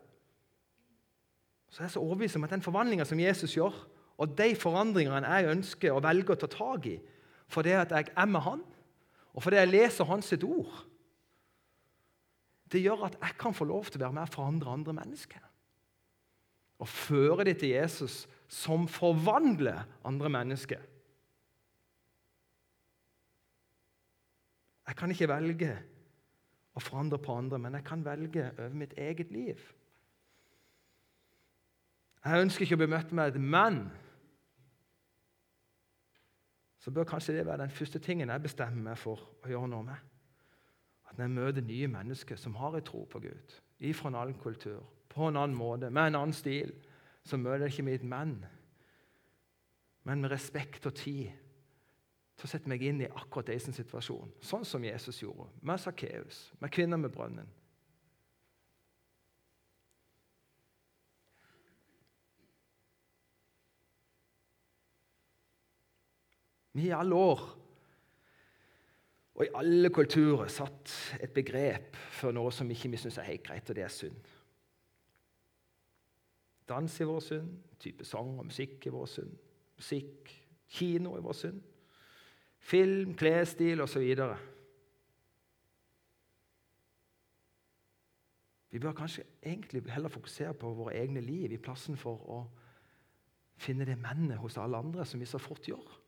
Så 1.73 1.81
jeg 1.81 1.87
er 1.87 1.93
så 1.95 2.03
overbevist 2.05 2.37
om 2.37 2.45
at 2.45 2.53
den 2.53 2.65
forvandlinga 2.65 3.05
som 3.09 3.19
Jesus 3.19 3.55
gjør, 3.57 3.75
og 4.21 4.37
de 4.37 4.47
forandringene 4.57 5.33
jeg 5.33 5.49
ønsker 5.55 5.93
og 5.93 6.03
velger 6.05 6.35
å 6.35 6.41
ta 6.43 6.49
tak 6.53 6.89
i 6.93 6.99
fordi 7.53 7.73
at 7.77 7.91
jeg 7.93 8.07
er 8.17 8.29
med 8.29 8.41
Han, 8.41 8.61
og 9.33 9.43
fordi 9.43 9.59
jeg 9.59 9.69
leser 9.69 10.07
Hans 10.09 10.29
sitt 10.31 10.45
ord, 10.45 10.71
det 12.71 12.81
gjør 12.81 13.03
at 13.09 13.17
jeg 13.21 13.35
kan 13.37 13.53
få 13.53 13.67
lov 13.69 13.89
til 13.89 13.99
å 13.99 14.05
være 14.07 14.17
med 14.17 14.23
og 14.23 14.33
forandre 14.33 14.73
andre 14.73 14.95
mennesker. 14.97 15.43
Og 16.81 16.89
føre 16.89 17.45
dem 17.45 17.59
til 17.59 17.75
Jesus 17.75 18.23
som 18.53 18.87
forvandler 18.87 19.81
andre 20.05 20.29
mennesker. 20.29 20.81
Jeg 24.87 24.95
kan 24.99 25.11
ikke 25.11 25.29
velge 25.31 25.71
å 26.75 26.83
forandre 26.83 27.17
på 27.17 27.33
andre, 27.33 27.57
men 27.57 27.79
jeg 27.79 27.85
kan 27.87 28.05
velge 28.05 28.51
over 28.51 28.77
mitt 28.77 28.93
eget 28.99 29.31
liv. 29.33 29.57
Jeg 32.23 32.45
ønsker 32.45 32.65
ikke 32.65 32.77
å 32.77 32.83
bli 32.83 32.91
møtt 32.93 33.11
med 33.11 33.33
et 33.33 33.41
'men'. 33.41 33.89
Så 36.79 36.91
bør 36.91 37.03
kanskje 37.03 37.33
det 37.33 37.45
være 37.45 37.61
den 37.61 37.69
første 37.69 37.99
tingen 37.99 38.29
jeg 38.29 38.41
bestemmer 38.41 38.83
meg 38.83 38.97
for 38.97 39.19
å 39.43 39.47
gjøre 39.47 39.67
noe 39.67 39.83
med. 39.83 39.95
At 41.09 41.17
når 41.17 41.23
jeg 41.23 41.31
møter 41.31 41.61
nye 41.61 41.87
mennesker 41.87 42.35
som 42.35 42.55
har 42.55 42.75
en 42.75 42.81
tro 42.81 43.05
på 43.05 43.19
Gud, 43.19 43.61
ifra 43.79 44.09
en 44.09 44.15
annen 44.15 44.39
kultur, 44.39 44.83
på 45.09 45.27
en 45.27 45.37
annen 45.37 45.55
måte, 45.55 45.89
med 45.89 46.07
en 46.07 46.15
annen 46.15 46.33
stil, 46.33 46.73
så 47.23 47.39
møter 47.39 47.67
jeg 47.67 47.77
ikke 47.77 47.89
mitt 47.91 48.05
menn 48.07 48.37
men 50.03 50.21
med 50.23 50.31
respekt 50.33 50.85
og 50.87 50.95
tid 50.99 51.31
til 52.33 52.47
å 52.47 52.49
sette 52.49 52.69
meg 52.71 52.83
inn 52.83 53.03
i 53.05 53.09
akkurat 53.09 53.51
deres 53.51 53.69
situasjon. 53.71 54.31
Sånn 54.43 54.65
som 54.67 54.83
Jesus 54.83 55.21
gjorde 55.21 55.47
med 55.63 55.79
Sakkeus, 55.79 56.49
med 56.59 56.73
kvinner 56.73 56.99
med 56.99 57.13
brønnen. 57.13 57.47
Vi 66.73 66.87
i 66.89 66.95
alle 66.95 67.15
år 67.15 67.41
og 69.33 69.43
i 69.45 69.51
alle 69.57 69.89
kulturer 69.93 70.49
satt 70.49 70.91
et 71.21 71.31
begrep 71.33 71.95
for 72.17 72.33
noe 72.33 72.51
som 72.53 72.69
ikke 72.69 72.89
vi 72.93 72.99
syns 73.01 73.19
er 73.21 73.29
helt 73.29 73.45
greit, 73.45 73.69
og 73.69 73.77
det 73.77 73.85
er 73.85 73.93
synd. 73.93 74.33
Dans 76.69 76.99
i 76.99 77.07
vår 77.07 77.19
synd, 77.19 77.57
type 77.79 78.05
sang 78.07 78.37
og 78.39 78.45
musikk 78.47 78.87
i 78.87 78.93
vår 78.93 79.09
synd 79.11 79.33
musikk, 79.83 80.31
kino 80.73 81.17
i 81.17 81.23
vår 81.23 81.37
synd. 81.37 81.61
Film, 82.63 83.13
klesstil 83.19 83.83
osv. 83.83 84.03
Vi 88.73 88.81
bør 88.81 88.95
kanskje 88.97 89.25
egentlig 89.43 89.83
heller 89.91 90.09
fokusere 90.09 90.53
på 90.57 90.71
våre 90.73 90.95
egne 90.97 91.21
liv 91.21 91.51
i 91.51 91.61
plassen 91.61 91.99
for 91.99 92.23
å 92.31 92.39
finne 93.59 93.85
det 93.85 93.99
mennet 94.01 94.39
hos 94.41 94.57
alle 94.57 94.79
andre 94.79 95.05
som 95.05 95.21
vi 95.21 95.27
så 95.29 95.37
fort 95.41 95.67
gjør. 95.67 95.99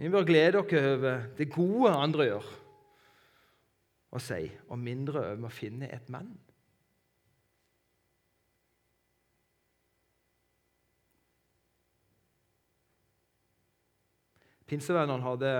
Vi 0.00 0.08
bør 0.10 0.26
glede 0.26 0.58
oss 0.58 0.72
over 0.74 1.28
det 1.38 1.46
gode 1.52 1.92
andre 1.94 2.26
gjør 2.32 2.50
og 4.12 4.20
si, 4.20 4.44
og 4.68 4.80
mindre 4.80 5.22
over 5.32 5.48
å 5.48 5.52
finne 5.52 5.88
et 5.92 6.10
menn. 6.12 6.32
Pinsevennene 14.68 15.24
hadde 15.24 15.54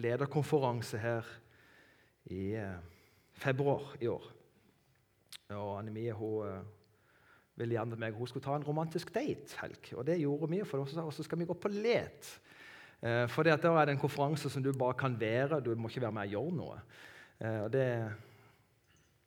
lederkonferanse 0.00 1.00
her 1.00 1.26
i 2.32 2.44
februar 3.36 3.96
i 4.00 4.08
år. 4.08 4.28
Og 5.56 5.72
Annemie 5.80 6.14
hun 6.16 6.62
ville 7.60 7.76
gjerne 7.76 7.98
meg 8.00 8.16
hun 8.16 8.28
skulle 8.28 8.44
ta 8.44 8.54
en 8.56 8.64
romantisk 8.64 9.12
date. 9.12 9.52
Helg. 9.60 9.92
Og 9.96 10.06
det 10.08 10.20
gjorde 10.20 10.48
vi, 10.52 10.62
for 10.64 10.88
så 10.88 11.26
skal 11.26 11.40
vi 11.40 11.48
gå 11.48 11.56
på 11.60 11.72
let. 11.74 12.30
Eh, 13.00 13.26
for 13.32 13.44
da 13.44 13.56
er 13.56 13.88
det 13.88 13.96
en 13.96 14.00
konferanse 14.00 14.50
som 14.52 14.64
du 14.64 14.72
bare 14.72 14.96
kan 14.96 15.16
være. 15.20 15.60
Du 15.64 15.74
må 15.74 15.88
ikke 15.88 16.04
være 16.06 16.16
med 16.16 16.28
og 16.28 16.36
gjøre 16.36 16.56
noe. 16.56 16.80
Eh, 17.40 17.60
og 17.64 17.72
det, 17.72 17.86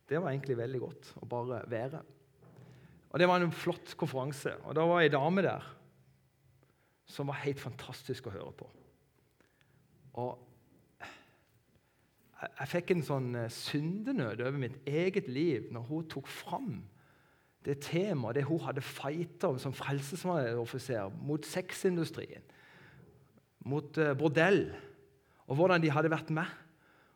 det 0.09 0.21
var 0.21 0.31
egentlig 0.31 0.57
veldig 0.59 0.81
godt 0.83 1.11
å 1.21 1.29
bare 1.29 1.63
være. 1.69 2.03
Og 3.13 3.19
Det 3.21 3.29
var 3.29 3.41
en 3.41 3.53
flott 3.53 3.93
konferanse. 3.97 4.55
Og 4.65 4.77
Da 4.77 4.85
var 4.89 5.03
ei 5.03 5.11
dame 5.13 5.45
der 5.45 5.65
som 7.09 7.27
var 7.29 7.43
helt 7.43 7.59
fantastisk 7.59 8.29
å 8.29 8.33
høre 8.33 8.53
på. 8.57 8.69
Og 10.23 10.49
jeg 12.43 12.69
fikk 12.71 12.93
en 12.93 13.05
sånn 13.05 13.29
eh, 13.37 13.51
syndenød 13.51 14.41
over 14.41 14.59
mitt 14.61 14.79
eget 14.89 15.29
liv 15.31 15.69
når 15.73 15.87
hun 15.89 16.09
tok 16.11 16.29
fram 16.29 16.73
det 17.63 17.77
temaet, 17.85 18.35
det 18.35 18.47
hun 18.47 18.59
hadde 18.65 18.83
fighta 18.83 19.53
om 19.53 19.59
som 19.61 19.75
frelsesoffiser 19.75 21.13
mot 21.23 21.45
sexindustrien, 21.47 22.43
mot 23.63 23.95
bordell, 24.19 24.65
og 25.47 25.55
hvordan 25.55 25.79
de 25.79 25.93
hadde 25.95 26.11
vært 26.11 26.33
med 26.35 26.49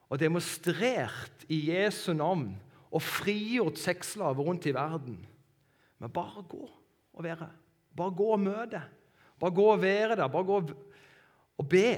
og 0.08 0.20
demonstrert 0.20 1.46
i 1.52 1.60
Jesu 1.72 2.14
navn 2.16 2.52
og 2.92 3.04
frigjort 3.04 3.80
sexslaver 3.80 4.46
rundt 4.48 4.66
i 4.70 4.76
verden. 4.76 5.18
Men 6.00 6.14
bare 6.14 6.44
gå 6.48 6.64
og 7.14 7.24
være. 7.24 7.50
Bare 7.98 8.16
gå 8.16 8.30
og 8.36 8.40
møte. 8.40 8.82
Bare 9.40 9.54
gå 9.54 9.66
og 9.72 9.82
være 9.82 10.16
der. 10.16 10.28
Bare 10.28 10.48
gå 10.48 10.62
og 11.58 11.70
be. 11.70 11.90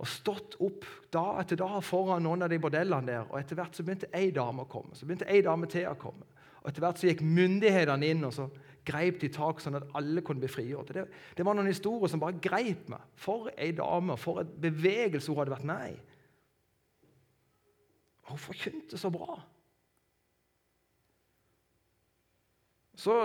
Og 0.00 0.08
stått 0.08 0.56
opp 0.64 0.86
dag 1.12 1.42
etter 1.42 1.60
dag 1.60 1.78
foran 1.84 2.24
noen 2.24 2.44
av 2.46 2.52
de 2.52 2.58
bordellene 2.60 3.08
der. 3.08 3.28
Og 3.28 3.38
etter 3.40 3.58
hvert 3.58 3.76
så 3.76 3.84
begynte 3.86 4.10
ei 4.16 4.30
dame 4.34 4.64
å 4.64 4.70
komme. 4.70 4.96
Så 4.96 5.08
begynte 5.08 5.28
ei 5.30 5.42
dame 5.44 5.68
til 5.70 5.88
å 5.88 5.96
komme. 6.00 6.28
Og 6.60 6.68
etter 6.68 6.84
hvert 6.84 7.00
så 7.00 7.08
gikk 7.08 7.24
myndighetene 7.24 8.12
inn 8.12 8.26
og 8.28 8.34
så 8.36 8.50
greip 8.86 9.20
de 9.20 9.28
tak 9.32 9.60
sånn 9.60 9.76
at 9.78 9.88
alle 9.96 10.22
kunne 10.24 10.42
bli 10.42 10.50
frigjort. 10.50 10.92
Det, 10.96 11.04
det 11.36 11.44
var 11.46 11.56
noen 11.56 11.68
historier 11.70 12.10
som 12.10 12.20
bare 12.22 12.40
greip 12.42 12.88
meg. 12.92 13.04
For 13.20 13.50
ei 13.56 13.72
dame, 13.76 14.16
for 14.20 14.42
et 14.42 14.54
bevegelse 14.60 15.30
hun 15.30 15.40
hadde 15.40 15.54
vært 15.54 15.68
med 15.68 15.92
i. 15.92 15.98
Hun 18.30 18.38
forkynte 18.38 18.98
så 18.98 19.10
bra. 19.12 19.38
Så 23.00 23.16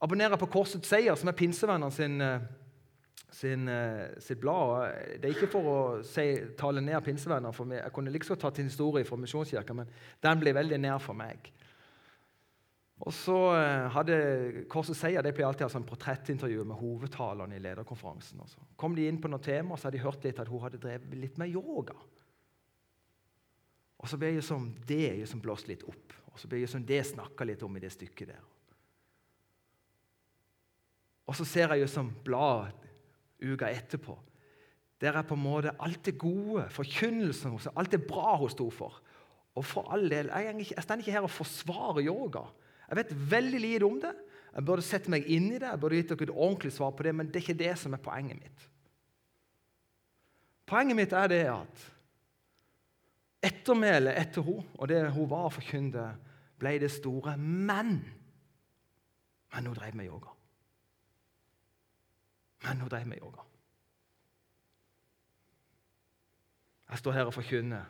abonnerer 0.00 0.36
jeg 0.36 0.42
på 0.42 0.50
Korsets 0.54 0.88
seier, 0.88 1.16
som 1.18 1.30
er 1.30 1.36
pinsevennene 1.36 1.92
sin, 1.92 2.20
eh, 2.20 2.40
sin, 3.30 3.68
eh, 3.68 4.18
sitt 4.18 4.40
blad. 4.40 4.92
Det 5.20 5.24
er 5.24 5.34
ikke 5.34 5.50
for 5.50 5.62
å 5.62 6.04
si, 6.04 6.40
tale 6.56 6.80
ned 6.80 7.02
pinsevenner. 7.04 7.52
for 7.52 7.64
meg. 7.64 7.82
Jeg 7.82 7.92
kunne 7.92 8.12
liksom 8.12 8.36
tatt 8.36 8.58
en 8.58 8.68
historie 8.68 9.04
fra 9.04 9.16
Misjonskirka, 9.16 9.74
men 9.74 9.86
den 10.22 10.40
ble 10.40 10.52
veldig 10.52 10.80
nær 10.80 10.98
for 11.00 11.14
meg. 11.14 11.52
Og 13.00 13.12
så 13.12 13.36
eh, 13.56 13.88
hadde 13.88 14.66
Korsets 14.68 15.00
Seier 15.00 15.22
de 15.22 15.32
pleier 15.32 15.48
alltid 15.48 15.64
å 15.64 15.68
ha 15.70 15.72
sånn 15.72 15.88
portrettintervju 15.88 16.64
med 16.64 16.76
hovedtalerne 16.76 17.56
i 17.56 17.62
lederkonferansen. 17.64 18.40
Og 18.40 18.48
så 18.48 18.58
kom 18.76 18.94
de 18.94 19.06
inn 19.08 19.20
på 19.20 19.28
noen 19.28 19.42
tema, 19.42 19.76
så 19.76 19.88
hadde 19.88 19.96
de 19.96 20.04
hørt 20.04 20.24
litt 20.24 20.38
at 20.38 20.48
hun 20.48 20.60
hadde 20.60 20.78
drevet 20.82 21.14
litt 21.16 21.38
med 21.40 21.48
yoga. 21.48 21.96
Og 24.00 24.08
så 24.08 24.16
ble 24.20 24.32
liksom 24.38 24.70
det 24.88 25.18
liksom 25.20 25.42
blåst 25.44 25.68
litt 25.68 25.84
opp. 25.88 26.14
Og 26.32 26.40
så 26.40 26.48
ble 26.48 26.62
liksom 26.62 26.86
det 26.88 27.02
snakka 27.10 27.44
litt 27.44 27.62
om 27.66 27.76
i 27.76 27.82
det 27.82 27.92
stykket 27.92 28.32
der. 28.32 28.46
Og 31.30 31.36
så 31.38 31.46
ser 31.46 31.70
jeg 31.70 31.84
liksom 31.84 32.10
bladet 32.26 32.74
blad 32.74 33.52
uka 33.54 33.68
etterpå. 33.70 34.16
Der 35.00 35.16
er 35.16 35.24
på 35.24 35.36
en 35.36 35.44
måte 35.44 35.72
alt 35.80 36.02
det 36.04 36.18
gode, 36.20 36.66
forkynnelsen 36.74 37.54
hos 37.54 37.70
alt 37.72 37.92
det 37.94 38.02
bra 38.08 38.34
hun 38.36 38.50
sto 38.52 38.66
for. 38.74 38.98
Og 39.56 39.64
for 39.64 39.88
all 39.92 40.08
del, 40.10 40.28
Jeg, 40.28 40.56
ikke, 40.58 40.74
jeg 40.76 40.84
står 40.84 41.00
ikke 41.02 41.12
her 41.12 41.26
og 41.26 41.30
forsvarer 41.30 42.04
yoga. 42.04 42.42
Jeg 42.88 42.96
vet 42.96 43.14
veldig 43.30 43.60
lite 43.60 43.86
om 43.86 44.00
det. 44.00 44.12
Jeg 44.54 44.66
burde 44.66 44.82
sette 44.82 45.10
meg 45.10 45.28
inn 45.30 45.46
i 45.52 45.58
det, 45.58 45.68
jeg 45.68 45.80
burde 45.80 45.96
gitt 45.96 46.10
dere 46.10 46.26
et 46.26 46.34
ordentlig 46.34 46.72
svar 46.74 46.90
på 46.90 47.06
det, 47.06 47.14
men 47.14 47.28
det 47.28 47.38
er 47.38 47.44
ikke 47.44 47.62
det 47.62 47.74
som 47.78 47.94
er 47.94 48.02
poenget 48.02 48.40
mitt. 48.40 48.66
Poenget 50.66 50.98
mitt 50.98 51.12
er 51.14 51.30
det 51.30 51.44
at 51.52 51.84
Ettermælet 53.42 54.18
etter 54.20 54.44
henne 54.44 54.66
og 54.78 54.88
det 54.88 55.12
hun 55.12 55.30
var 55.30 55.48
og 55.48 55.52
forkynte, 55.52 56.04
ble 56.60 56.78
det 56.80 56.90
store. 56.90 57.36
Men 57.36 58.04
Men 59.54 59.66
hun 59.66 59.74
drev 59.74 59.94
med 59.96 60.06
yoga. 60.06 60.28
Men 62.62 62.80
hun 62.80 62.88
drev 62.88 63.06
med 63.06 63.18
yoga. 63.22 63.42
Jeg 66.90 66.98
står 66.98 67.12
her 67.12 67.24
og 67.24 67.34
forkynner. 67.34 67.84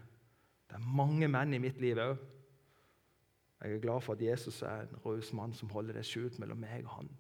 Det 0.69 0.75
er 0.75 0.79
mange 0.97 1.29
menn 1.29 1.55
i 1.55 1.59
mitt 1.59 1.81
liv 1.81 1.99
òg. 1.99 2.17
Jeg 3.61 3.75
er 3.75 3.81
glad 3.81 4.01
for 4.01 4.13
at 4.13 4.23
Jesus 4.23 4.63
er 4.63 4.87
en 4.87 5.01
raus 5.05 5.33
mann 5.33 5.53
som 5.53 5.69
holder 5.69 5.93
det 5.93 6.07
skjult 6.07 6.39
mellom 6.39 6.61
meg 6.63 6.85
og 6.87 6.95
han. 6.97 7.11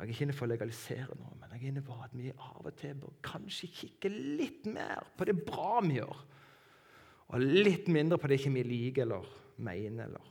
Jeg 0.00 0.06
er 0.06 0.12
ikke 0.14 0.24
inne 0.24 0.32
for 0.32 0.48
å 0.48 0.54
legalisere 0.54 1.14
noe, 1.20 1.34
men 1.36 1.50
jeg 1.52 1.60
er 1.60 1.72
inne 1.74 1.82
på 1.84 1.92
at 2.00 2.12
vi 2.16 2.30
av 2.32 2.64
og 2.64 2.72
til 2.80 2.94
bør 3.02 3.18
kanskje 3.20 3.68
kikke 3.68 4.08
litt 4.08 4.64
mer 4.72 5.10
på 5.12 5.26
det 5.28 5.34
bra 5.44 5.82
vi 5.84 5.98
gjør, 5.98 6.22
og 7.28 7.44
litt 7.44 7.90
mindre 7.92 8.16
på 8.16 8.30
det 8.30 8.38
ikke 8.40 8.52
vi 8.54 8.62
liker 8.64 9.04
eller 9.04 9.26
mener. 9.60 10.06
eller. 10.08 10.30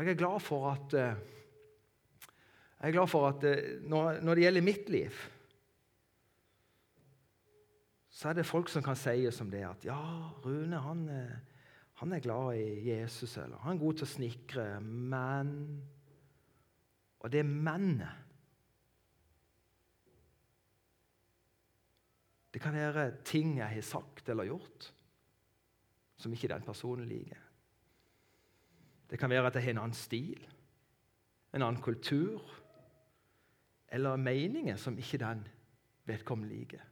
Jeg 0.00 0.10
er 0.10 0.18
glad 0.18 0.42
for 0.42 0.66
at 0.72 0.96
eh, 0.98 2.90
glad 2.90 3.06
for 3.12 3.28
at 3.28 3.46
når, 3.86 4.18
når 4.18 4.34
det 4.34 4.44
gjelder 4.48 4.66
mitt 4.66 4.90
liv, 4.90 5.22
så 8.10 8.32
er 8.32 8.40
det 8.40 8.50
folk 8.50 8.68
som 8.68 8.82
kan 8.82 8.98
si 8.98 9.30
som 9.30 9.54
det 9.54 9.62
at 9.68 9.86
ja, 9.86 10.00
Rune 10.42 10.82
han 10.82 11.06
eh, 11.14 11.38
han 12.00 12.12
er 12.16 12.22
glad 12.24 12.56
i 12.56 12.88
Jesus, 12.88 13.36
eller 13.36 13.60
han 13.60 13.76
er 13.76 13.80
god 13.82 13.98
til 14.00 14.06
å 14.06 14.14
snikre, 14.14 14.66
men 14.80 15.50
Og 17.20 17.28
det 17.28 17.42
mennet. 17.44 18.16
Det 22.48 22.62
kan 22.64 22.72
være 22.72 23.10
ting 23.28 23.58
jeg 23.58 23.68
har 23.68 23.84
sagt 23.84 24.30
eller 24.32 24.48
gjort 24.48 24.86
som 26.16 26.32
ikke 26.32 26.48
den 26.48 26.64
personen 26.64 27.04
liker. 27.04 27.42
Det 29.10 29.18
kan 29.20 29.30
være 29.30 29.50
at 29.50 29.58
jeg 29.58 29.66
har 29.66 29.74
en 29.74 29.82
annen 29.84 29.96
stil, 29.96 30.40
en 31.52 31.66
annen 31.66 31.82
kultur 31.82 32.40
eller 33.92 34.16
meninger 34.16 34.80
som 34.80 34.96
ikke 34.98 35.20
den 35.20 35.44
vedkommende 36.08 36.54
liker. 36.54 36.82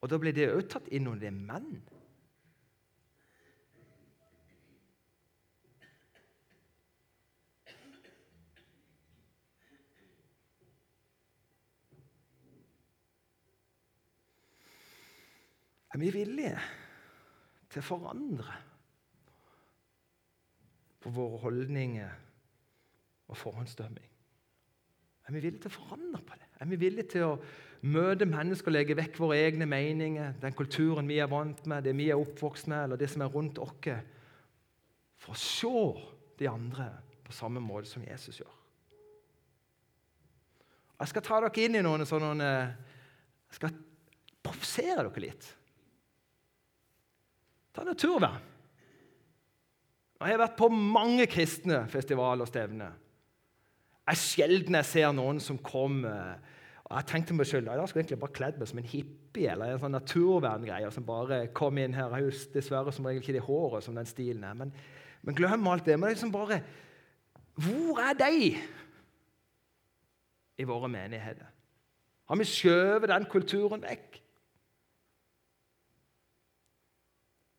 Og 0.00 0.10
Da 0.10 0.18
blir 0.22 0.32
det 0.32 0.52
òg 0.54 0.68
tatt 0.70 0.88
inn 0.94 1.08
under 1.10 1.26
det 1.26 1.34
menn. 1.34 1.80
Er 15.94 16.02
vi 16.02 16.10
villige 16.12 16.56
til 17.70 17.82
å 17.82 17.86
forandre 17.86 18.56
på 21.02 21.12
våre 21.14 21.38
holdninger 21.44 22.10
og 23.30 23.38
forhåndsdømming? 23.38 24.10
Er 25.26 25.34
vi 25.34 25.40
villige 25.42 25.64
til 25.64 25.72
å 25.72 25.76
forandre 25.78 26.22
på 26.26 26.38
det? 26.38 26.50
Er 26.60 26.68
vi 26.70 26.78
villige 26.80 27.12
til 27.16 27.24
å 27.26 27.38
møte 27.86 28.28
mennesker 28.28 28.70
og 28.70 28.76
legge 28.76 28.96
vekk 28.98 29.18
våre 29.20 29.38
egne 29.42 29.66
meninger, 29.68 30.36
den 30.42 30.54
kulturen 30.56 31.08
vi 31.10 31.18
er 31.22 31.30
vant 31.30 31.64
med, 31.66 31.84
det 31.84 31.96
vi 31.98 32.10
er 32.10 32.20
oppvokst 32.20 32.70
med, 32.70 32.84
eller 32.84 33.00
det 33.00 33.10
som 33.12 33.24
er 33.24 33.32
rundt 33.34 33.58
oss, 33.62 33.90
for 35.16 35.34
å 35.34 35.40
se 35.40 35.82
de 36.38 36.48
andre 36.50 36.90
på 37.26 37.34
samme 37.34 37.62
måte 37.62 37.90
som 37.90 38.04
Jesus 38.06 38.40
gjør? 38.40 38.54
Jeg 40.96 41.12
skal 41.12 41.24
ta 41.26 41.40
dere 41.44 41.64
inn 41.66 41.76
i 41.76 41.84
noen 41.84 42.06
sånne 42.08 42.46
Jeg 42.46 43.58
skal 43.58 43.74
provosere 44.42 45.02
dere 45.04 45.22
litt. 45.22 45.48
Ta 47.76 47.84
naturvern. 47.84 48.40
Jeg 50.16 50.32
har 50.32 50.40
vært 50.40 50.56
på 50.56 50.70
mange 50.72 51.26
kristne 51.28 51.82
festivaler 51.92 52.46
og 52.46 52.48
stevner. 52.48 52.94
Jeg 54.06 54.20
sjelden 54.22 54.78
jeg 54.78 54.88
ser 54.88 55.10
noen 55.12 55.42
som 55.42 55.58
kommer 55.60 56.38
og 56.86 56.94
Jeg 57.00 57.06
tenkte 57.10 57.34
meg 57.34 57.48
selv, 57.50 57.66
jeg 57.66 57.88
skulle 57.90 58.02
egentlig 58.04 58.20
bare 58.22 58.34
kledd 58.36 58.58
meg 58.60 58.68
som 58.70 58.78
en 58.78 58.86
hippie 58.86 59.50
eller 59.50 59.72
en 59.72 59.80
sånn 59.82 59.96
naturverngreie 59.96 60.90
som 60.94 61.06
bare 61.06 61.40
kom 61.50 61.80
inn 61.82 61.96
her. 61.96 62.12
Jeg 62.14 62.28
har 62.28 62.52
dessverre 62.54 62.92
som 62.94 63.08
regel 63.08 63.24
ikke 63.24 63.34
det 63.34 63.42
håret 63.42 63.82
som 63.82 63.96
den 63.98 64.06
stilen 64.06 64.44
er. 64.46 64.54
Men, 64.54 64.70
men 65.26 65.34
glem 65.34 65.66
alt 65.66 65.82
det. 65.88 65.96
Men 65.96 66.06
det 66.06 66.12
er 66.12 66.18
liksom 66.20 66.34
bare 66.36 66.60
Hvor 67.58 67.98
er 68.04 68.14
de 68.20 68.52
i 70.62 70.68
våre 70.68 70.88
menigheter? 70.92 71.50
Har 72.30 72.38
vi 72.38 72.46
skjøvet 72.46 73.10
den 73.10 73.26
kulturen 73.34 73.82
vekk? 73.82 74.20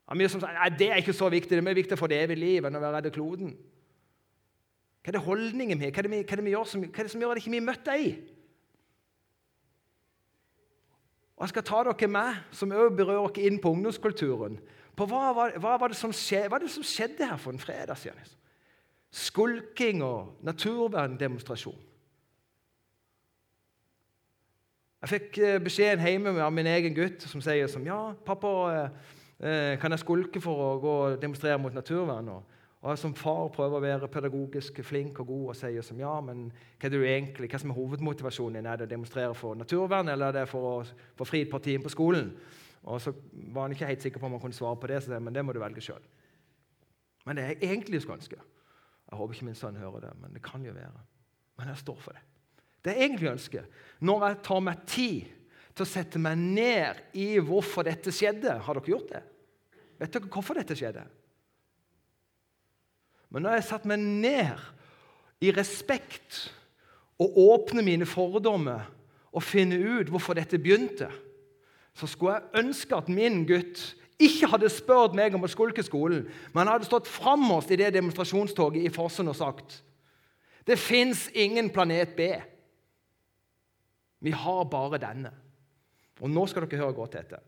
Har 0.08 0.16
mye 0.16 0.32
som 0.32 0.42
sier 0.44 0.78
det 0.80 0.88
er 0.92 1.02
ikke 1.02 1.16
så 1.16 1.28
viktig, 1.32 1.52
det 1.52 1.60
er 1.60 1.68
mye 1.68 1.82
viktig 1.82 1.98
for 2.00 2.12
det 2.12 2.22
evige 2.24 2.40
liv 2.40 2.68
enn 2.68 2.80
å 2.80 2.84
være 2.84 3.02
redde 3.02 3.12
kloden. 3.16 3.52
Hva 5.04 5.12
er 5.12 5.18
det 5.18 5.26
holdningen 5.26 5.80
vi, 5.80 5.92
hva 5.92 6.02
er 6.02 6.08
det, 6.08 6.12
vi, 6.12 6.24
hva 6.24 6.38
er 6.38 6.44
det 6.44 6.64
som, 6.72 6.84
hva 6.84 7.02
er 7.04 7.08
det 7.08 7.14
som 7.14 7.22
gjør 7.24 7.34
at 7.36 7.42
ikke 7.42 7.52
vi 7.52 7.60
ikke 7.60 7.68
møtte 7.68 7.94
deg? 7.94 8.18
Og 11.38 11.46
Jeg 11.46 11.54
skal 11.54 11.66
ta 11.70 11.84
dere 11.86 12.10
med, 12.10 12.40
som 12.52 12.72
også 12.74 12.96
berører 12.98 13.34
dere 13.36 13.50
inn 13.52 13.60
på 13.62 13.72
ungdomskulturen. 13.76 14.58
På 14.98 15.06
hva, 15.06 15.28
hva, 15.38 15.52
hva, 15.62 15.76
var 15.78 15.94
det 15.94 16.00
som 16.00 16.14
skjedde, 16.16 16.50
hva 16.50 16.58
det 16.64 16.72
som 16.74 16.86
skjedde 16.88 17.28
her 17.30 17.38
for 17.38 17.54
en 17.54 17.62
fredag 17.62 18.00
siden? 18.02 18.32
Skulking 19.14 20.02
og 20.04 20.40
naturverndemonstrasjon. 20.48 21.78
Jeg 24.98 25.12
fikk 25.12 25.38
eh, 25.46 25.60
beskjeden 25.62 26.02
hjemme 26.02 26.34
av 26.42 26.50
min 26.52 26.68
egen 26.68 26.96
gutt 26.98 27.22
som 27.30 27.44
sier 27.46 27.70
som 27.70 27.86
Ja, 27.86 28.16
pappa, 28.26 28.54
eh, 28.74 29.14
kan 29.38 29.94
jeg 29.94 30.02
skulke 30.02 30.42
for 30.42 30.64
å 30.64 30.70
gå 30.82 30.94
og 31.06 31.18
demonstrere 31.22 31.60
mot 31.62 31.76
naturvern? 31.76 32.30
Og, 32.34 32.54
jeg 32.88 33.02
som 33.02 33.14
far 33.18 33.50
prøver 33.52 33.78
å 33.78 33.84
være 33.84 34.08
pedagogisk 34.12 34.80
flink 34.86 35.20
og 35.20 35.28
god 35.28 35.48
og 35.52 35.58
sier 35.60 35.84
som 35.84 36.00
ja, 36.00 36.14
men 36.24 36.46
hva 36.54 36.88
er 36.88 36.94
det 36.94 37.00
du 37.02 37.06
egentlig, 37.06 37.50
hva 37.52 37.60
som 37.60 37.74
er 37.74 37.78
hovedmotivasjonen 37.78 38.60
din? 38.60 38.70
Er 38.70 38.80
det 38.80 38.88
å 38.88 38.92
demonstrere 38.94 39.36
for 39.36 39.58
naturvern, 39.60 40.10
eller 40.14 40.30
er 40.30 40.38
det 40.40 40.46
for 40.52 40.70
å 40.70 40.76
få 41.18 41.28
fridd 41.28 41.50
partiet 41.52 41.84
på 41.84 41.92
skolen? 41.92 42.30
Og 42.88 43.02
så 43.04 43.12
var 43.52 43.66
han 43.66 43.76
ikke 43.76 43.90
helt 43.90 44.06
sikker 44.06 44.22
på 44.22 44.30
om 44.30 44.38
han 44.38 44.44
kunne 44.46 44.56
svare 44.56 44.80
på 44.80 44.88
det, 44.88 45.02
så 45.04 45.18
jeg, 45.18 45.26
men 45.26 45.36
det 45.36 45.44
må 45.44 45.56
du 45.56 45.60
velge 45.60 45.84
sjøl. 45.84 46.06
Men 47.28 47.40
det 47.40 47.44
er 47.44 47.66
egentlig 47.68 48.02
skulle 48.02 48.22
ønske. 48.22 48.40
Jeg 49.08 49.20
håper 49.20 49.36
ikke 49.36 49.48
min 49.50 49.58
sønn 49.60 49.80
hører 49.82 50.06
det, 50.08 50.14
men 50.22 50.36
det 50.36 50.44
kan 50.46 50.64
jo 50.64 50.76
være. 50.76 51.04
Men 51.60 51.74
jeg 51.74 51.82
står 51.82 52.00
for 52.04 52.16
det. 52.16 52.24
Det 52.86 52.94
jeg 52.94 53.10
egentlig 53.10 53.32
ønsker, 53.34 53.68
når 54.00 54.26
jeg 54.28 54.40
tar 54.48 54.64
meg 54.64 54.86
tid 54.88 55.47
til 55.78 55.86
å 55.86 55.90
sette 55.90 56.20
meg 56.22 56.40
ned 56.42 57.00
i 57.18 57.36
hvorfor 57.44 57.86
dette 57.88 58.12
skjedde 58.14 58.58
Har 58.66 58.78
dere 58.78 58.92
gjort 58.92 59.14
det? 59.14 59.24
Vet 60.02 60.14
dere 60.14 60.32
hvorfor 60.34 60.58
dette 60.58 60.78
skjedde? 60.78 61.06
Men 63.34 63.44
når 63.44 63.58
jeg 63.58 63.68
satt 63.70 63.88
meg 63.90 64.02
ned 64.02 64.66
i 65.44 65.52
respekt 65.54 66.48
og 67.22 67.38
åpne 67.42 67.84
mine 67.86 68.08
fordommer 68.08 68.88
og 69.36 69.44
finne 69.44 69.78
ut 69.78 70.10
hvorfor 70.10 70.38
dette 70.38 70.60
begynte, 70.62 71.10
så 71.98 72.08
skulle 72.10 72.38
jeg 72.38 72.64
ønske 72.64 72.96
at 72.96 73.10
min 73.12 73.44
gutt 73.50 73.82
ikke 74.22 74.50
hadde 74.50 74.70
spurt 74.74 75.18
meg 75.18 75.36
om 75.38 75.46
å 75.46 75.50
skulke 75.52 75.84
skolen, 75.86 76.24
men 76.54 76.70
hadde 76.72 76.88
stått 76.88 77.10
framoverst 77.10 77.74
i 77.74 77.78
det 77.82 77.92
demonstrasjonstoget 77.98 78.88
i 78.88 78.94
Fossen 78.94 79.30
og 79.30 79.38
sagt 79.38 79.82
det 80.68 80.76
fins 80.76 81.30
ingen 81.32 81.70
planet 81.72 82.16
B. 82.18 82.26
Vi 84.20 84.34
har 84.36 84.66
bare 84.68 85.00
denne. 85.00 85.32
Og 86.24 86.32
nå 86.32 86.44
skal 86.50 86.66
dere 86.66 86.82
høre 86.82 86.98
godt 86.98 87.18
etter. 87.20 87.44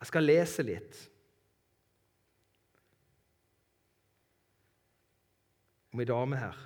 Jeg 0.00 0.08
skal 0.08 0.24
lese 0.24 0.64
litt 0.64 1.00
om 5.90 6.00
ei 6.00 6.08
dame 6.08 6.38
her. 6.40 6.62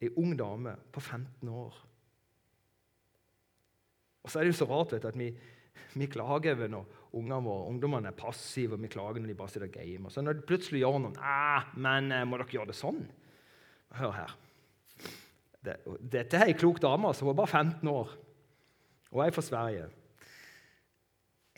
Ei 0.00 0.10
ung 0.20 0.34
dame 0.36 0.74
på 0.92 1.00
15 1.00 1.48
år. 1.48 1.78
Og 4.20 4.28
så 4.28 4.40
er 4.40 4.44
det 4.44 4.52
jo 4.52 4.58
så 4.60 4.68
rart 4.68 4.92
vet 4.92 5.06
du, 5.06 5.08
at 5.08 5.18
vi, 5.18 5.30
vi 5.96 6.08
klager 6.10 6.52
over 6.58 6.68
når 6.68 6.98
ungene 7.16 7.40
våre, 7.46 7.68
ungdommene 7.72 8.12
er 8.12 8.18
passive, 8.18 8.76
og 8.76 8.84
vi 8.84 8.90
klager 8.92 9.22
når 9.22 9.32
de 9.32 9.38
bare 9.38 9.52
sitter 9.52 9.70
og 9.70 9.74
gamer. 9.78 10.12
Så 10.12 10.24
når 10.24 10.38
de 10.38 10.46
plutselig 10.46 10.82
gjør 10.84 11.00
noe 11.06 11.24
ah, 11.24 11.72
men 11.80 12.12
eh, 12.14 12.26
må 12.28 12.38
dere 12.40 12.58
gjøre 12.58 12.70
det 12.70 12.78
sånn? 12.78 13.00
Hør 13.96 14.14
her. 14.14 14.36
Dette 15.60 16.38
er 16.38 16.48
ei 16.48 16.56
klok 16.56 16.80
dame 16.80 17.10
som 17.16 17.28
var 17.28 17.38
bare 17.42 17.52
15 17.60 17.88
år, 17.92 18.12
og 19.10 19.24
er 19.24 19.34
fra 19.34 19.44
Sverige. 19.44 19.88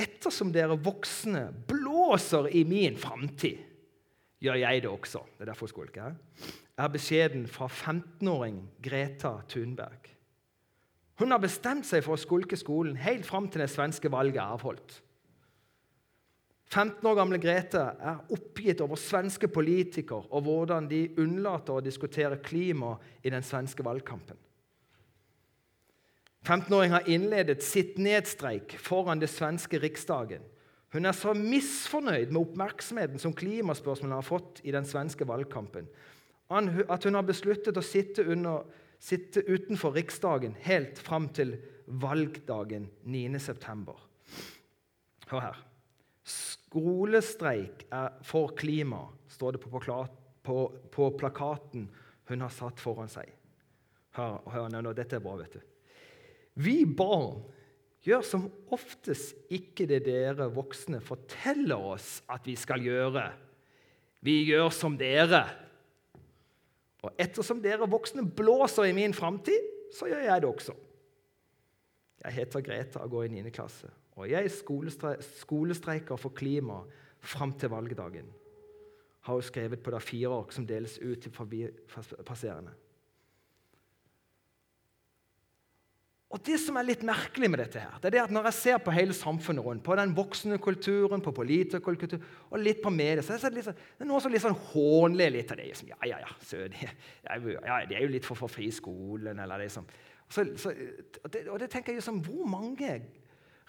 Ettersom 0.03 0.51
dere 0.55 0.79
voksne 0.81 1.45
blåser 1.69 2.49
i 2.57 2.65
min 2.67 2.97
framtid, 2.99 3.61
gjør 4.43 4.59
jeg 4.59 4.83
det 4.83 4.91
også. 4.91 5.23
Det 5.37 5.45
er 5.45 5.53
derfor 5.53 5.69
jeg 5.69 5.75
skulker. 5.77 6.17
Er 6.79 6.91
beskjeden 6.91 7.45
fra 7.47 7.69
15-åring 7.69 8.59
Greta 8.83 9.37
Thunberg. 9.53 10.09
Hun 11.21 11.31
har 11.31 11.39
bestemt 11.43 11.87
seg 11.87 12.03
for 12.03 12.17
å 12.17 12.21
skulke 12.21 12.59
skolen 12.59 12.97
helt 12.99 13.29
fram 13.29 13.47
til 13.53 13.63
det 13.63 13.71
svenske 13.71 14.11
valget 14.11 14.41
er 14.41 14.57
avholdt. 14.57 14.97
15 16.73 17.05
år 17.05 17.19
gamle 17.19 17.39
Grete 17.41 17.83
er 18.01 18.23
oppgitt 18.33 18.81
over 18.81 18.97
svenske 18.97 19.49
politikere 19.53 20.25
og 20.33 20.47
hvordan 20.47 20.87
de 20.89 21.03
unnlater 21.21 21.77
å 21.77 21.85
diskutere 21.85 22.41
klima 22.41 22.95
i 23.21 23.33
den 23.33 23.45
svenske 23.45 23.85
valgkampen. 23.85 24.39
15-åringen 26.43 26.97
har 26.97 27.11
innledet 27.13 27.63
sitt 27.63 27.99
nedstreik 28.03 28.75
foran 28.81 29.21
det 29.21 29.29
svenske 29.31 29.79
riksdagen. 29.83 30.43
Hun 30.93 31.07
er 31.09 31.17
så 31.17 31.35
misfornøyd 31.37 32.33
med 32.33 32.41
oppmerksomheten 32.41 33.21
som 33.21 33.35
klimaspørsmålene 33.37 34.19
har 34.19 34.27
fått 34.27 34.63
i 34.65 34.75
den 34.75 34.89
svenske 34.89 35.29
valgkampen, 35.29 35.87
at 36.53 37.05
hun 37.07 37.17
har 37.17 37.25
besluttet 37.25 37.79
å 37.79 37.85
sitte, 37.85 38.25
under, 38.29 38.67
sitte 39.01 39.45
utenfor 39.47 39.95
Riksdagen 39.97 40.57
helt 40.67 41.01
fram 41.01 41.31
til 41.33 41.55
valgdagen 41.87 42.91
9.9. 43.09 43.95
Hør 45.33 45.47
her. 45.47 45.61
Skolestreik 46.23 47.87
er 47.93 48.15
for 48.27 48.55
klima, 48.59 49.05
står 49.29 49.57
det 49.57 49.63
på, 49.63 51.09
plakaten 51.19 51.89
hun 52.31 52.45
har 52.45 52.53
satt 52.55 52.81
foran 52.81 53.11
seg. 53.11 53.29
Hør, 54.17 54.39
hør 54.53 54.69
nå, 54.71 54.93
dette 54.95 55.19
er 55.19 55.25
bra, 55.25 55.35
vet 55.41 55.57
du. 55.57 55.63
Vi 56.63 56.83
barn 56.87 57.41
gjør 58.05 58.25
som 58.27 58.47
oftest 58.75 59.39
ikke 59.53 59.87
det 59.89 60.03
dere 60.07 60.51
voksne 60.53 61.01
forteller 61.05 61.91
oss 61.95 62.21
at 62.31 62.47
vi 62.49 62.57
skal 62.59 62.85
gjøre. 62.85 63.25
Vi 64.23 64.43
gjør 64.51 64.71
som 64.75 64.99
dere. 64.99 65.43
Og 67.03 67.19
ettersom 67.19 67.63
dere 67.63 67.89
voksne 67.91 68.25
blåser 68.27 68.91
i 68.91 68.97
min 68.97 69.15
framtid, 69.17 69.71
så 69.95 70.11
gjør 70.11 70.27
jeg 70.29 70.43
det 70.43 70.51
også. 70.51 70.77
Jeg 72.23 72.37
heter 72.39 72.63
Greta 72.63 73.03
og 73.03 73.17
går 73.17 73.27
i 73.27 73.41
9. 73.41 73.51
klasse. 73.55 73.91
Og 74.17 74.29
jeg 74.29 74.51
skolestreiker 74.53 76.21
for 76.21 76.35
klima 76.37 76.83
fram 77.23 77.53
til 77.59 77.73
valgdagen. 77.73 78.29
Har 79.23 79.39
hun 79.39 79.43
skrevet 79.47 79.83
på 79.83 79.91
det 79.95 80.03
fire 80.03 80.29
år 80.29 80.51
som 80.51 80.67
deles 80.67 80.99
ut 80.99 81.21
til 81.23 81.33
forbipasserende. 81.33 82.75
Og 86.33 86.41
Det 86.41 86.57
som 86.57 86.79
er 86.81 86.87
litt 86.89 87.03
merkelig 87.05 87.49
med 87.53 87.61
dette, 87.61 87.81
her, 87.83 87.99
det 88.01 88.09
er 88.09 88.15
det 88.15 88.21
at 88.23 88.31
når 88.33 88.47
jeg 88.49 88.57
ser 88.57 88.79
på 88.81 88.93
hele 88.97 89.13
samfunnet 89.13 89.65
rundt, 89.67 89.83
på 89.85 89.97
den 89.99 90.15
voksende 90.17 90.57
kulturen, 90.65 91.21
på 91.21 91.35
politikerkultur 91.37 92.23
og 92.49 92.63
litt 92.63 92.81
på 92.81 92.89
media, 92.91 93.21
så 93.21 93.37
er 93.37 93.53
det, 93.53 93.67
sånn, 93.67 93.77
det 93.77 94.07
er 94.07 94.09
noen 94.09 94.25
som 94.25 94.33
litt 94.33 94.45
sånn 94.45 94.57
hånler 94.71 95.35
litt 95.35 95.53
av 95.53 95.61
det. 95.61 95.69
Som, 95.77 95.91
ja, 95.93 95.99
ja, 96.09 96.23
ja, 96.25 96.31
så 96.41 96.63
ja, 96.65 97.77
de 97.85 97.99
er 97.99 98.07
jo 98.07 98.15
litt 98.15 98.25
for, 98.25 98.41
for 98.41 98.49
friskolen, 98.49 99.45
eller 99.45 99.61
liksom. 99.67 99.85
Så, 100.33 100.47
så, 100.57 100.73
og, 101.21 101.29
det, 101.35 101.45
og 101.53 101.61
det 101.61 101.69
tenker 101.69 101.93
jeg 101.93 102.05
som, 102.07 102.23
Hvor 102.25 102.49
mange 102.49 102.95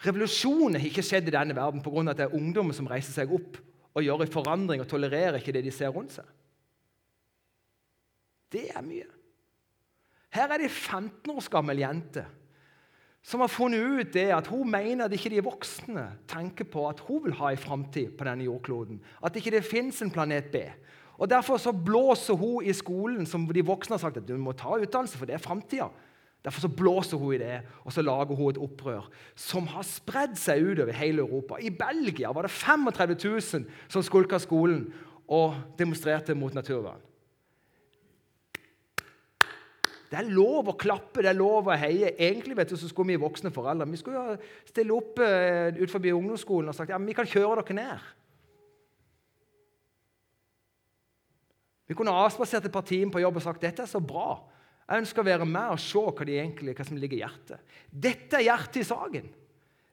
Revolusjoner 0.02 0.82
har 0.82 0.90
ikke 0.90 1.04
skjedd 1.06 1.30
i 1.30 1.34
denne 1.36 1.56
verden 1.56 1.82
pga. 1.84 2.10
at 2.10 2.18
det 2.18 2.26
er 2.26 2.36
ungdommer 2.36 2.74
som 2.74 2.88
reiser 2.90 3.14
seg 3.14 3.32
opp 3.32 3.60
og 3.94 4.02
gjør 4.02 4.24
en 4.24 4.32
forandring 4.34 4.82
og 4.82 4.88
tolererer 4.90 5.38
ikke 5.38 5.54
det 5.54 5.64
de 5.64 5.72
ser 5.74 5.92
rundt 5.94 6.16
seg. 6.16 6.26
Det 8.50 8.68
er 8.74 8.82
mye. 8.82 9.06
Her 10.34 10.50
er 10.50 10.58
det 10.58 10.66
ei 10.66 10.72
15 10.72 11.30
års 11.30 11.48
gammel 11.48 11.78
jente 11.78 12.24
som 13.24 13.40
har 13.40 13.48
funnet 13.48 13.80
ut 13.80 14.10
det 14.12 14.26
at 14.36 14.48
hun 14.52 14.68
mener 14.68 15.06
at 15.06 15.14
ikke 15.16 15.30
de 15.32 15.44
voksne 15.46 16.02
tenker 16.28 16.66
på 16.68 16.82
at 16.90 17.00
hun 17.06 17.22
vil 17.24 17.36
ha 17.38 17.54
en 17.54 17.60
framtid 17.60 18.12
på 18.18 18.26
denne 18.28 18.44
jordkloden. 18.44 18.98
At 19.24 19.36
ikke 19.38 19.54
det 19.54 19.64
fins 19.64 20.02
en 20.04 20.12
planet 20.12 20.50
B. 20.52 20.60
Og 21.16 21.30
Derfor 21.30 21.56
så 21.56 21.72
blåser 21.72 22.36
hun 22.36 22.66
i 22.66 22.74
skolen 22.76 23.24
som 23.26 23.46
de 23.48 23.64
voksne 23.64 23.96
har 23.96 24.02
sagt 24.02 24.18
at 24.20 24.28
du 24.28 24.36
må 24.36 24.52
ta 24.52 24.76
utdannelse, 24.76 25.16
for 25.16 25.30
det 25.30 25.38
er 25.38 25.42
framtida. 25.42 25.88
Derfor 26.44 26.60
så 26.60 26.68
blåser 26.68 27.16
hun 27.16 27.34
i 27.34 27.40
det, 27.40 27.62
og 27.84 27.92
så 27.92 28.02
lager 28.04 28.36
hun 28.36 28.50
et 28.52 28.60
opprør 28.60 29.06
som 29.34 29.64
har 29.72 29.86
spredd 29.88 30.36
seg 30.36 30.60
utover 30.60 30.92
hele 30.92 31.24
Europa. 31.24 31.56
I 31.56 31.72
Belgia 31.72 32.34
var 32.36 32.44
det 32.44 32.52
35 32.52 33.16
000 33.24 33.64
som 33.88 34.04
skulka 34.04 34.38
skolen 34.42 34.90
og 35.24 35.56
demonstrerte 35.78 36.36
mot 36.36 36.52
naturvern. 36.54 37.00
Det 40.12 40.20
er 40.20 40.30
lov 40.30 40.68
å 40.68 40.76
klappe, 40.78 41.24
det 41.24 41.32
er 41.32 41.38
lov 41.38 41.72
å 41.72 41.78
heie. 41.80 42.12
Egentlig 42.12 42.54
vet 42.54 42.70
du, 42.70 42.76
så 42.78 42.86
skulle 42.90 43.14
vi 43.14 43.22
voksne 43.24 43.50
foreldre 43.50 43.88
vi 43.90 43.98
skulle 43.98 44.36
stille 44.68 44.94
opp 44.94 45.18
uh, 45.18 45.72
ut 45.74 45.90
forbi 45.90 46.12
ungdomsskolen 46.14 46.70
og 46.70 46.76
sagt 46.76 46.92
ja, 46.92 47.00
men 47.00 47.08
vi 47.08 47.16
kan 47.16 47.26
kjøre 47.26 47.64
dere 47.64 47.80
ned. 47.80 48.10
Vi 51.88 51.96
kunne 51.96 52.14
avspasert 52.14 52.68
et 52.68 52.72
par 52.72 52.84
timer 52.86 53.16
på 53.16 53.24
jobb 53.24 53.40
og 53.40 53.44
sagt 53.48 53.64
dette 53.64 53.82
er 53.82 53.90
så 53.90 54.00
bra. 54.00 54.36
Jeg 54.84 55.00
ønsker 55.00 55.22
å 55.22 55.26
være 55.26 55.46
med 55.48 55.72
og 55.72 55.80
se 55.80 56.00
hva, 56.00 56.26
egentlig, 56.28 56.74
hva 56.76 56.84
som 56.84 56.98
ligger 57.00 57.16
i 57.16 57.22
hjertet. 57.22 57.74
Dette 57.88 58.36
er 58.38 58.48
hjertet 58.50 58.82
i 58.82 58.88
saken. 58.88 59.30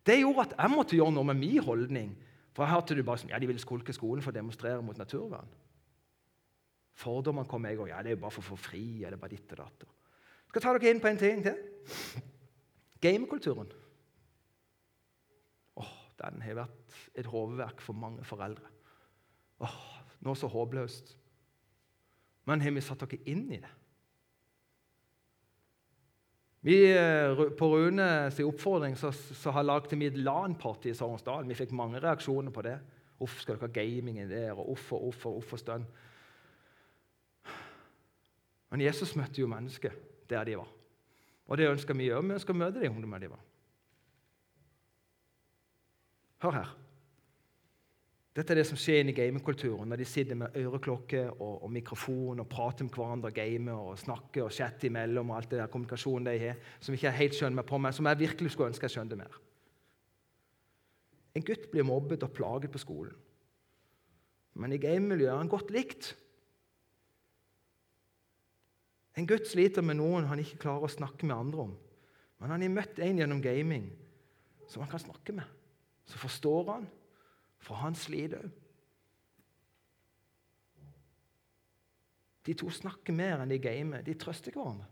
Det 0.03 0.17
gjorde 0.19 0.49
at 0.49 0.55
jeg 0.57 0.73
måtte 0.73 0.97
gjøre 0.97 1.15
noe 1.15 1.29
med 1.29 1.39
min 1.39 1.63
holdning. 1.63 2.11
For 2.51 2.65
jeg 2.65 2.73
hørte 2.73 2.97
du 2.97 3.03
bare 3.07 3.21
sånn, 3.21 3.31
ja, 3.31 3.39
de 3.39 3.47
ville 3.47 3.63
skulke 3.63 3.95
skolen 3.95 4.23
for 4.23 4.33
å 4.33 4.35
demonstrere 4.35 4.83
mot 4.83 4.97
naturvern. 4.99 5.47
Fordommene 6.99 7.47
kom 7.49 7.65
jeg 7.65 7.79
òg. 7.79 7.91
Ja, 7.93 8.01
det 8.03 8.11
er 8.11 8.17
jo 8.17 8.23
bare 8.25 8.35
for 8.35 8.43
å 8.43 8.49
få 8.51 8.59
fri. 8.59 8.83
eller 9.05 9.21
bare 9.21 9.37
ditt 9.37 9.55
og 9.55 9.61
datt. 9.63 9.85
Jeg 9.87 10.51
skal 10.51 10.65
ta 10.65 10.73
dere 10.75 10.91
inn 10.91 11.01
på 11.03 11.07
en 11.07 11.21
ting 11.21 11.43
til. 11.45 11.61
Gamekulturen. 13.05 13.71
Oh, 15.79 15.93
den 16.19 16.43
har 16.43 16.59
vært 16.65 16.99
et 17.15 17.31
hodeverk 17.31 17.81
for 17.81 17.97
mange 17.97 18.27
foreldre. 18.27 18.67
Oh, 19.63 19.79
nå 20.21 20.35
så 20.35 20.51
håpløst. 20.51 21.15
Men 22.49 22.61
har 22.61 22.75
vi 22.75 22.83
satt 22.83 23.05
dere 23.05 23.23
inn 23.31 23.47
i 23.53 23.61
det? 23.63 23.71
Vi, 26.61 26.77
på 27.37 27.49
på 27.57 27.67
Runes 27.73 28.39
oppfordring 28.45 28.95
så, 28.95 29.09
så 29.11 29.51
har 29.51 29.65
laget 29.65 29.95
vi 29.97 30.11
et 30.11 30.17
LAN-party 30.17 30.91
i 30.91 30.97
Sørensdal. 30.97 31.47
Vi 31.49 31.57
fikk 31.57 31.71
mange 31.73 31.99
reaksjoner 31.99 32.53
på 32.53 32.61
det. 32.65 32.75
Uff, 33.21 33.39
skal 33.41 33.57
dere 33.57 33.69
ha 33.69 33.73
gaming 33.73 34.19
i 34.21 34.27
der? 34.29 34.53
Og 34.53 34.69
uff 34.75 34.91
og 34.93 35.07
uff 35.09 35.25
og 35.29 35.39
uff 35.41 35.55
og 35.57 35.61
stønn. 35.61 35.87
Men 38.71 38.85
Jesus 38.85 39.15
møtte 39.17 39.41
jo 39.41 39.49
mennesker 39.49 39.97
der 40.29 40.45
de 40.47 40.59
var. 40.61 40.69
Og 41.51 41.57
det 41.57 41.67
ønsker 41.67 41.97
vi 41.97 42.11
å. 42.13 42.21
Vi 42.21 42.37
ønsker 42.37 42.53
å 42.53 42.61
møte 42.61 42.79
de 42.79 42.89
ungdommene 42.89 43.25
de 43.25 43.31
var. 43.33 43.41
Hør 46.45 46.57
her. 46.61 46.71
Dette 48.31 48.53
er 48.53 48.61
det 48.61 48.67
som 48.69 48.79
skjer 48.79 49.09
i 49.11 49.15
gamingkulturen 49.15 49.89
når 49.91 49.99
de 49.99 50.05
sitter 50.07 50.37
med 50.39 50.53
øreklokke 50.55 51.25
og, 51.33 51.65
og, 51.65 51.71
mikrofon 51.75 52.39
og 52.39 52.47
prater 52.51 52.87
med 52.87 52.95
hverandre 52.95 53.27
og 53.27 53.35
gamer 53.35 53.79
og 53.89 53.97
snakker 53.99 54.45
og 54.45 54.53
chatter 54.55 54.87
imellom 54.87 55.33
og 55.33 55.41
alt 55.41 55.51
det 55.51 55.59
der 55.59 55.71
kommunikasjonen 55.71 56.29
de 56.29 56.37
har, 56.39 56.61
som 56.79 56.95
ikke 56.95 57.09
jeg 57.09 57.17
helt 57.17 57.35
skjønner 57.35 57.59
meg 57.59 57.67
på, 57.67 57.79
men 57.83 57.95
som 57.97 58.07
jeg 58.07 58.21
virkelig 58.21 58.53
skulle 58.53 58.69
ønske 58.71 58.87
jeg 58.87 58.95
skjønte 58.95 59.17
mer. 59.19 59.35
En 61.35 61.43
gutt 61.47 61.67
blir 61.73 61.87
mobbet 61.87 62.23
og 62.23 62.31
plaget 62.35 62.71
på 62.71 62.79
skolen, 62.79 63.19
men 64.55 64.75
i 64.75 64.79
gamemiljøet 64.83 65.33
er 65.33 65.39
han 65.41 65.51
godt 65.51 65.75
likt. 65.75 66.13
En 69.19 69.27
gutt 69.27 69.47
sliter 69.47 69.83
med 69.83 69.99
noen 69.99 70.27
han 70.31 70.39
ikke 70.39 70.59
klarer 70.63 70.87
å 70.87 70.91
snakke 70.91 71.27
med 71.27 71.35
andre 71.35 71.67
om, 71.67 71.75
men 72.39 72.55
han 72.55 72.63
har 72.63 72.73
møtt 72.79 73.03
en 73.03 73.19
gjennom 73.19 73.43
gaming 73.43 73.91
som 74.71 74.85
han 74.85 74.91
kan 74.91 75.03
snakke 75.03 75.35
med. 75.35 75.47
Så 76.07 76.19
forstår 76.19 76.75
han 76.77 76.89
for 77.61 77.79
han 77.81 77.95
sliter 77.97 78.41
òg. 78.41 78.57
De 82.41 82.55
to 82.57 82.71
snakker 82.73 83.13
mer 83.13 83.37
enn 83.43 83.51
de 83.53 83.59
gamer. 83.61 84.01
De 84.01 84.15
trøster 84.17 84.55
hverandre. 84.55 84.87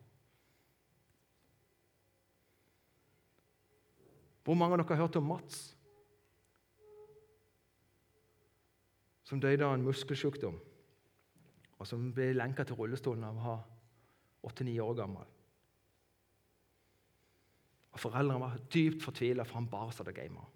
Hvor 4.45 4.57
mange 4.57 4.77
av 4.77 4.83
dere 4.83 4.95
har 4.95 5.03
hørt 5.03 5.17
om 5.17 5.27
Mats? 5.29 5.57
Som 9.25 9.41
døde 9.41 9.65
av 9.65 9.75
en 9.75 9.85
muskelsykdom, 9.85 10.55
og 11.77 11.85
som 11.85 12.07
ble 12.13 12.31
lenka 12.33 12.65
til 12.65 12.79
rullestolen 12.79 13.27
av 13.27 13.35
å 13.37 13.43
ha 13.45 13.57
åtte-ni 14.49 14.73
år 14.81 14.95
gammel. 14.97 15.27
Og 17.93 18.01
Foreldrene 18.01 18.41
var 18.41 18.57
dypt 18.73 19.05
fortvila, 19.05 19.45
for 19.45 19.59
han 19.59 19.69
bare 19.69 19.93
satt 19.93 20.09
og 20.09 20.17
gama. 20.17 20.47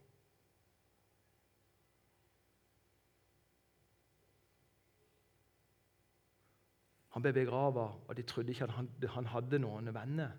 Han 7.13 7.21
ble 7.21 7.33
begrava, 7.33 7.85
og 8.07 8.17
de 8.17 8.25
trodde 8.25 8.49
ikke 8.53 8.65
at 8.65 8.73
han, 8.73 8.89
han, 9.15 9.29
hadde 9.29 9.59
noen 9.61 9.91
venner. 9.93 10.31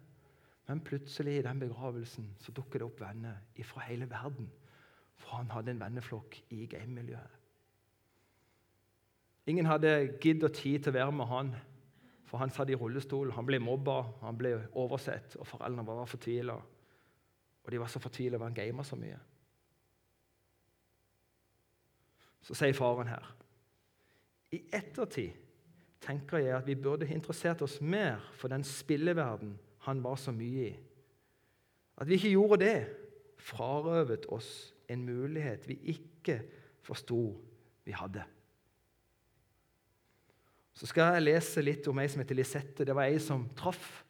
Men 0.66 0.80
plutselig 0.82 1.36
i 1.38 1.44
den 1.44 1.60
begravelsen 1.60 2.32
så 2.42 2.52
dukket 2.56 2.80
det 2.80 2.88
opp 2.88 3.02
venner 3.04 3.62
fra 3.68 3.84
hele 3.86 4.08
verden. 4.10 4.48
For 5.20 5.36
han 5.36 5.52
hadde 5.54 5.70
en 5.70 5.82
venneflokk 5.84 6.40
i 6.56 6.64
gamemiljøet. 6.66 7.40
Ingen 9.46 9.68
hadde 9.68 9.92
gidd 10.24 10.42
og 10.42 10.54
tid 10.56 10.82
til 10.82 10.94
å 10.94 10.96
være 10.96 11.14
med 11.14 11.28
han, 11.30 11.52
for 12.24 12.40
han 12.40 12.50
satt 12.50 12.72
i 12.72 12.78
rullestol. 12.80 13.30
Han 13.36 13.46
ble 13.46 13.60
mobba, 13.62 14.00
han 14.24 14.38
ble 14.40 14.56
oversett, 14.80 15.36
og 15.38 15.46
foreldrene 15.46 15.86
var 15.86 16.10
fortvila. 16.10 16.56
Og 17.64 17.70
de 17.70 17.80
var 17.80 17.92
så 17.92 18.02
fortvila 18.02 18.40
over 18.40 18.48
han 18.48 18.56
gama 18.56 18.82
så 18.84 18.98
mye. 18.98 19.20
Så 22.44 22.56
sier 22.58 22.76
faren 22.76 23.08
her 23.08 23.30
I 24.52 24.58
ettertid 24.76 25.43
tenker 26.04 26.42
jeg 26.42 26.56
at 26.56 26.66
vi 26.68 26.76
burde 26.76 27.08
interessert 27.08 27.62
oss 27.64 27.80
mer 27.80 28.22
for 28.38 28.52
den 28.52 28.64
spilleverden 28.66 29.56
han 29.84 30.02
var 30.04 30.16
så 30.20 30.32
mye 30.32 30.68
i. 30.68 30.74
At 32.00 32.08
vi 32.08 32.18
ikke 32.18 32.34
gjorde 32.34 32.60
det, 32.64 32.78
frarøvet 33.44 34.26
oss 34.32 34.74
en 34.88 35.04
mulighet 35.04 35.68
vi 35.68 35.76
ikke 35.94 36.40
forsto 36.84 37.20
vi 37.84 37.92
hadde. 37.96 38.24
Så 40.74 40.88
skal 40.90 41.14
jeg 41.14 41.28
lese 41.28 41.62
litt 41.62 41.86
om 41.88 42.00
ei 42.02 42.08
som 42.10 42.22
heter 42.22 42.38
Lisette. 42.38 42.86
Det 42.86 42.96
var 42.96 43.06
ei 43.06 43.20
som 43.22 43.46
traff 43.56 44.02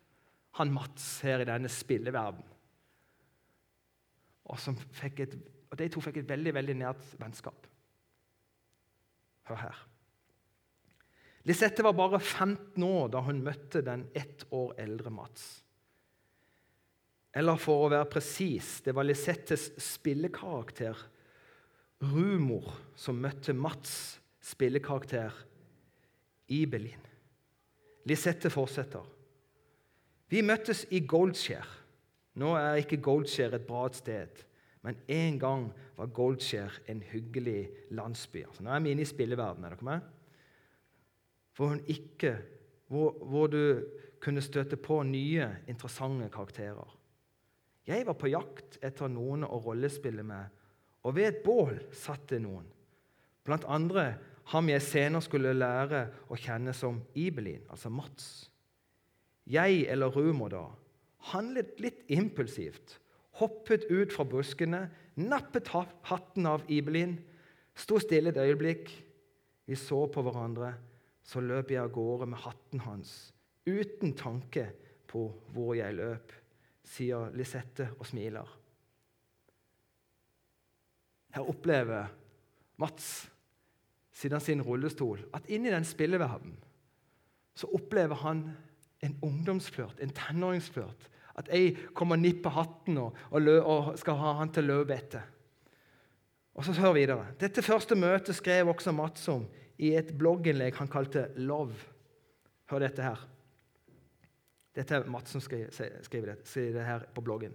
han 0.56 0.72
Mats 0.72 1.18
her 1.26 1.42
i 1.42 1.48
denne 1.48 1.68
spilleverden. 1.68 2.44
Og, 4.44 4.60
et, 5.02 5.34
og 5.70 5.78
De 5.80 5.88
to 5.90 6.02
fikk 6.04 6.22
et 6.22 6.30
veldig 6.30 6.54
veldig 6.54 6.76
nært 6.80 7.04
vennskap. 7.20 7.66
Hør 9.50 9.60
her. 9.66 9.82
Lisette 11.44 11.84
var 11.84 11.92
bare 11.92 12.20
15 12.20 12.82
år 12.82 13.10
da 13.12 13.20
hun 13.26 13.42
møtte 13.44 13.82
den 13.84 14.06
ett 14.16 14.46
år 14.54 14.72
eldre 14.80 15.12
Mats. 15.12 15.44
Eller 17.34 17.58
for 17.60 17.84
å 17.84 17.90
være 17.92 18.08
presis 18.12 18.78
det 18.86 18.94
var 18.96 19.04
Lisettes 19.04 19.72
spillekarakter 19.82 21.00
Rumor 22.04 22.70
som 22.98 23.20
møtte 23.20 23.54
Mats' 23.56 24.20
spillekarakter 24.44 25.34
Ibelin. 26.52 27.04
Lisette 28.08 28.50
fortsetter. 28.52 29.04
Vi 30.28 30.42
møttes 30.44 30.84
i 30.92 31.00
Goldshare. 31.08 31.80
Nå 32.40 32.50
er 32.58 32.80
ikke 32.82 33.00
Goldshare 33.04 33.60
et 33.60 33.66
bra 33.68 33.86
sted, 33.94 34.42
men 34.84 34.98
en 35.08 35.38
gang 35.40 35.68
var 35.96 36.12
Goldshare 36.12 36.82
en 36.90 37.00
hyggelig 37.12 37.70
landsby. 37.94 38.42
Altså, 38.48 38.64
nå 38.66 38.74
er 38.74 38.84
vi 38.84 38.92
inne 38.92 39.04
i 39.04 39.08
spilleverdenen. 39.08 39.68
Er 39.68 39.76
dere 39.76 39.88
med? 39.88 40.13
Hvor, 41.56 41.72
hun 41.74 41.82
ikke, 41.86 42.36
hvor, 42.88 43.14
hvor 43.24 43.46
du 43.46 43.84
kunne 44.24 44.42
støte 44.42 44.76
på 44.80 45.02
nye, 45.06 45.48
interessante 45.68 46.28
karakterer. 46.32 46.98
Jeg 47.86 48.06
var 48.06 48.16
på 48.16 48.30
jakt 48.32 48.78
etter 48.84 49.10
noen 49.12 49.44
å 49.44 49.60
rollespille 49.60 50.24
med, 50.24 50.48
og 51.04 51.16
ved 51.18 51.28
et 51.28 51.42
bål 51.44 51.76
satt 51.92 52.30
det 52.32 52.40
noen. 52.40 52.64
Blant 53.44 53.66
andre 53.68 54.14
ham 54.52 54.70
jeg 54.72 54.84
senere 54.84 55.24
skulle 55.24 55.52
lære 55.56 56.06
å 56.32 56.38
kjenne 56.40 56.72
som 56.76 57.02
Ibelin, 57.16 57.64
altså 57.68 57.92
Mats. 57.92 58.28
Jeg, 59.44 59.84
eller 59.92 60.12
Rumor, 60.12 60.52
da, 60.52 60.64
handlet 61.32 61.76
litt 61.84 62.00
impulsivt, 62.12 62.98
hoppet 63.40 63.84
ut 63.90 64.12
fra 64.14 64.24
buskene, 64.28 64.86
nappet 65.20 65.68
hatten 65.68 66.48
av 66.48 66.64
Ibelin, 66.72 67.18
sto 67.76 68.00
stille 68.00 68.32
et 68.32 68.40
øyeblikk. 68.40 68.88
Vi 69.68 69.76
så 69.80 70.04
på 70.12 70.24
hverandre 70.24 70.74
så 71.24 71.40
løp 71.40 71.72
jeg 71.72 71.80
av 71.80 71.92
gårde 71.94 72.28
med 72.30 72.42
hatten 72.44 72.82
hans, 72.84 73.32
uten 73.64 74.12
tanke 74.18 74.68
på 75.08 75.26
hvor 75.54 75.72
jeg 75.78 75.96
løp, 75.96 76.32
sier 76.84 77.32
Lisette 77.36 77.88
og 77.96 78.04
smiler. 78.06 78.50
Her 81.34 81.48
opplever 81.48 82.12
Mats, 82.78 83.30
siden 84.14 84.42
sin 84.42 84.62
rullestol, 84.62 85.24
at 85.34 85.48
inni 85.50 85.72
den 85.72 85.86
spilleverdenen 85.86 86.60
så 87.54 87.68
opplever 87.70 88.18
han 88.18 88.48
en 89.06 89.18
ungdomsflørt, 89.22 90.00
en 90.02 90.10
tenåringsflørt. 90.10 91.10
At 91.38 91.48
jeg 91.52 91.76
kommer 91.94 92.18
og 92.18 92.22
nipper 92.22 92.50
hatten 92.50 92.98
og, 92.98 93.14
og, 93.30 93.48
og 93.62 93.98
skal 93.98 94.18
ha 94.18 94.32
han 94.40 94.50
til 94.54 94.66
å 94.66 94.78
løpe 94.78 94.96
etter. 94.96 95.22
Og 96.54 96.66
så 96.66 96.74
hør 96.78 96.94
videre. 96.94 97.32
Dette 97.38 97.62
første 97.62 97.94
møtet 97.98 98.38
skrev 98.38 98.70
også 98.70 98.94
Mats 98.94 99.26
om 99.30 99.46
i 99.78 99.94
et 99.98 100.12
blogginnlegg 100.18 100.76
han 100.78 100.90
kalte 100.90 101.28
'Love'. 101.36 101.90
Hør 102.70 102.78
dette 102.78 103.02
her. 103.02 103.20
Dette 104.74 104.94
er 104.94 105.10
Mats 105.10 105.30
som 105.30 105.40
skriver, 105.40 105.70
det, 105.70 106.06
skriver 106.06 106.78
det 106.78 106.86
her 106.86 107.04
på 107.14 107.22
bloggen. 107.22 107.52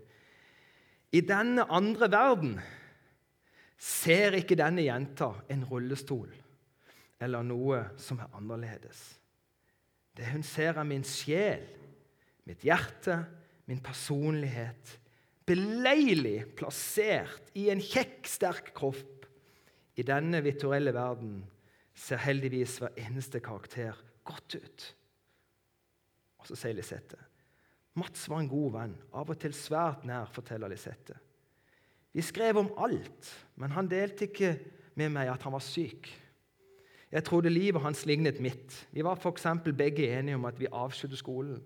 I 1.12 1.21
denne 1.21 1.65
andre 1.71 2.12
verden 2.12 2.60
ser 3.79 4.38
ikke 4.38 4.58
denne 4.60 4.86
jenta 4.86 5.34
en 5.49 5.65
rullestol 5.65 6.29
eller 7.19 7.43
noe 7.43 7.82
som 7.99 8.21
er 8.23 8.32
annerledes. 8.38 9.01
Det 10.15 10.27
hun 10.32 10.43
ser, 10.43 10.77
er 10.77 10.88
min 10.88 11.03
sjel, 11.03 11.65
mitt 12.47 12.63
hjerte, 12.65 13.17
min 13.69 13.82
personlighet, 13.84 14.95
beleilig 15.47 16.43
plassert 16.58 17.51
i 17.58 17.67
en 17.73 17.82
kjekk, 17.84 18.27
sterk 18.27 18.71
kropp. 18.77 19.27
I 19.99 20.05
denne 20.08 20.39
virtuelle 20.45 20.93
verden 20.95 21.41
ser 22.00 22.22
heldigvis 22.24 22.78
hver 22.80 22.96
eneste 23.02 23.42
karakter 23.44 23.98
godt 24.28 24.56
ut. 24.56 24.86
Og 26.40 26.48
så 26.48 26.58
sier 26.60 26.78
Lisette 26.78 27.20
Mats 28.00 28.30
var 28.32 28.40
en 28.40 28.48
god 28.48 28.70
venn, 28.78 28.94
av 29.18 29.32
og 29.34 29.40
til 29.42 29.52
svært 29.56 30.06
nær, 30.08 30.30
forteller 30.32 30.72
Lisette. 30.72 31.18
Vi 32.16 32.24
skrev 32.24 32.62
om 32.62 32.70
alt, 32.80 33.28
men 33.60 33.74
han 33.76 33.90
delte 33.92 34.30
ikke 34.30 34.54
med 35.00 35.12
meg 35.18 35.32
at 35.32 35.44
han 35.44 35.56
var 35.56 35.64
syk. 35.66 36.08
Jeg 37.10 37.26
trodde 37.26 37.52
livet 37.52 37.82
hans 37.82 38.06
lignet 38.06 38.40
mitt. 38.40 38.76
Vi 38.94 39.04
var 39.04 39.18
f.eks. 39.18 39.48
begge 39.76 40.08
enige 40.14 40.38
om 40.38 40.46
at 40.46 40.60
vi 40.62 40.70
avskydde 40.72 41.18
skolen. 41.18 41.60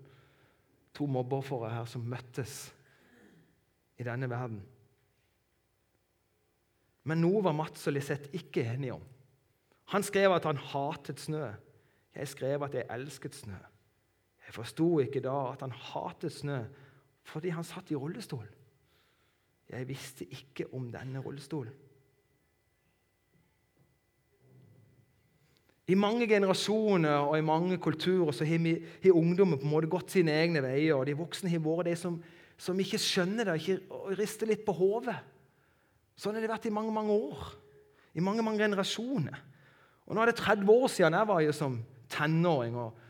To 0.96 1.06
mobbeofre 1.06 1.70
her 1.70 1.88
som 1.90 2.06
møttes 2.08 2.72
i 4.00 4.06
denne 4.06 4.28
verden. 4.30 4.62
Men 7.04 7.20
noe 7.20 7.42
var 7.44 7.56
Mats 7.56 7.84
og 7.86 7.94
Lisette 7.94 8.32
ikke 8.36 8.64
enige 8.72 8.96
om. 8.96 9.04
Han 9.92 10.02
skrev 10.02 10.32
at 10.32 10.44
han 10.48 10.56
hatet 10.56 11.20
snø. 11.20 11.52
Jeg 12.14 12.28
skrev 12.28 12.62
at 12.62 12.74
jeg 12.74 12.86
elsket 12.90 13.34
snø. 13.34 13.58
Jeg 14.46 14.54
forsto 14.54 14.98
ikke 15.00 15.22
da 15.24 15.36
at 15.52 15.64
han 15.64 15.72
hatet 15.72 16.32
snø 16.32 16.64
fordi 17.24 17.48
han 17.56 17.64
satt 17.64 17.88
i 17.88 17.96
rullestol. 17.96 18.44
Jeg 19.70 19.88
visste 19.88 20.26
ikke 20.28 20.66
om 20.76 20.90
denne 20.92 21.22
rullestolen. 21.24 21.72
I 25.88 25.96
mange 26.00 26.24
generasjoner 26.28 27.26
og 27.28 27.34
i 27.36 27.44
mange 27.44 27.76
kulturer 27.76 28.32
så 28.32 28.46
har, 28.48 28.60
ungdommen 29.12 29.58
på 29.58 29.66
en 29.66 29.72
måte 29.72 29.90
gått 29.92 30.14
sine 30.14 30.32
egne 30.32 30.62
veier. 30.64 30.94
og 30.96 31.04
De 31.06 31.16
voksne 31.16 31.50
har 31.52 31.60
vært 31.60 31.90
de 31.90 31.96
som, 32.00 32.16
som, 32.56 32.78
ikke 32.80 33.00
skjønner 33.00 33.50
det 33.50 33.58
ikke, 33.60 33.76
og 33.92 34.14
rister 34.16 34.48
litt 34.48 34.64
på 34.64 34.72
hodet. 34.72 35.16
Sånn 36.16 36.36
har 36.36 36.44
det 36.44 36.48
vært 36.48 36.70
i 36.70 36.72
mange 36.72 36.94
mange 36.94 37.12
år. 37.12 37.50
I 38.16 38.24
mange 38.24 38.44
mange 38.46 38.62
generasjoner. 38.64 39.36
Og 40.06 40.14
Nå 40.14 40.22
er 40.22 40.30
det 40.30 40.40
30 40.40 40.70
år 40.70 40.86
siden 40.92 41.16
jeg 41.16 41.28
var 41.28 41.40
jo 41.40 41.52
som 41.56 41.78
tenåring 42.12 42.76
og 42.76 43.00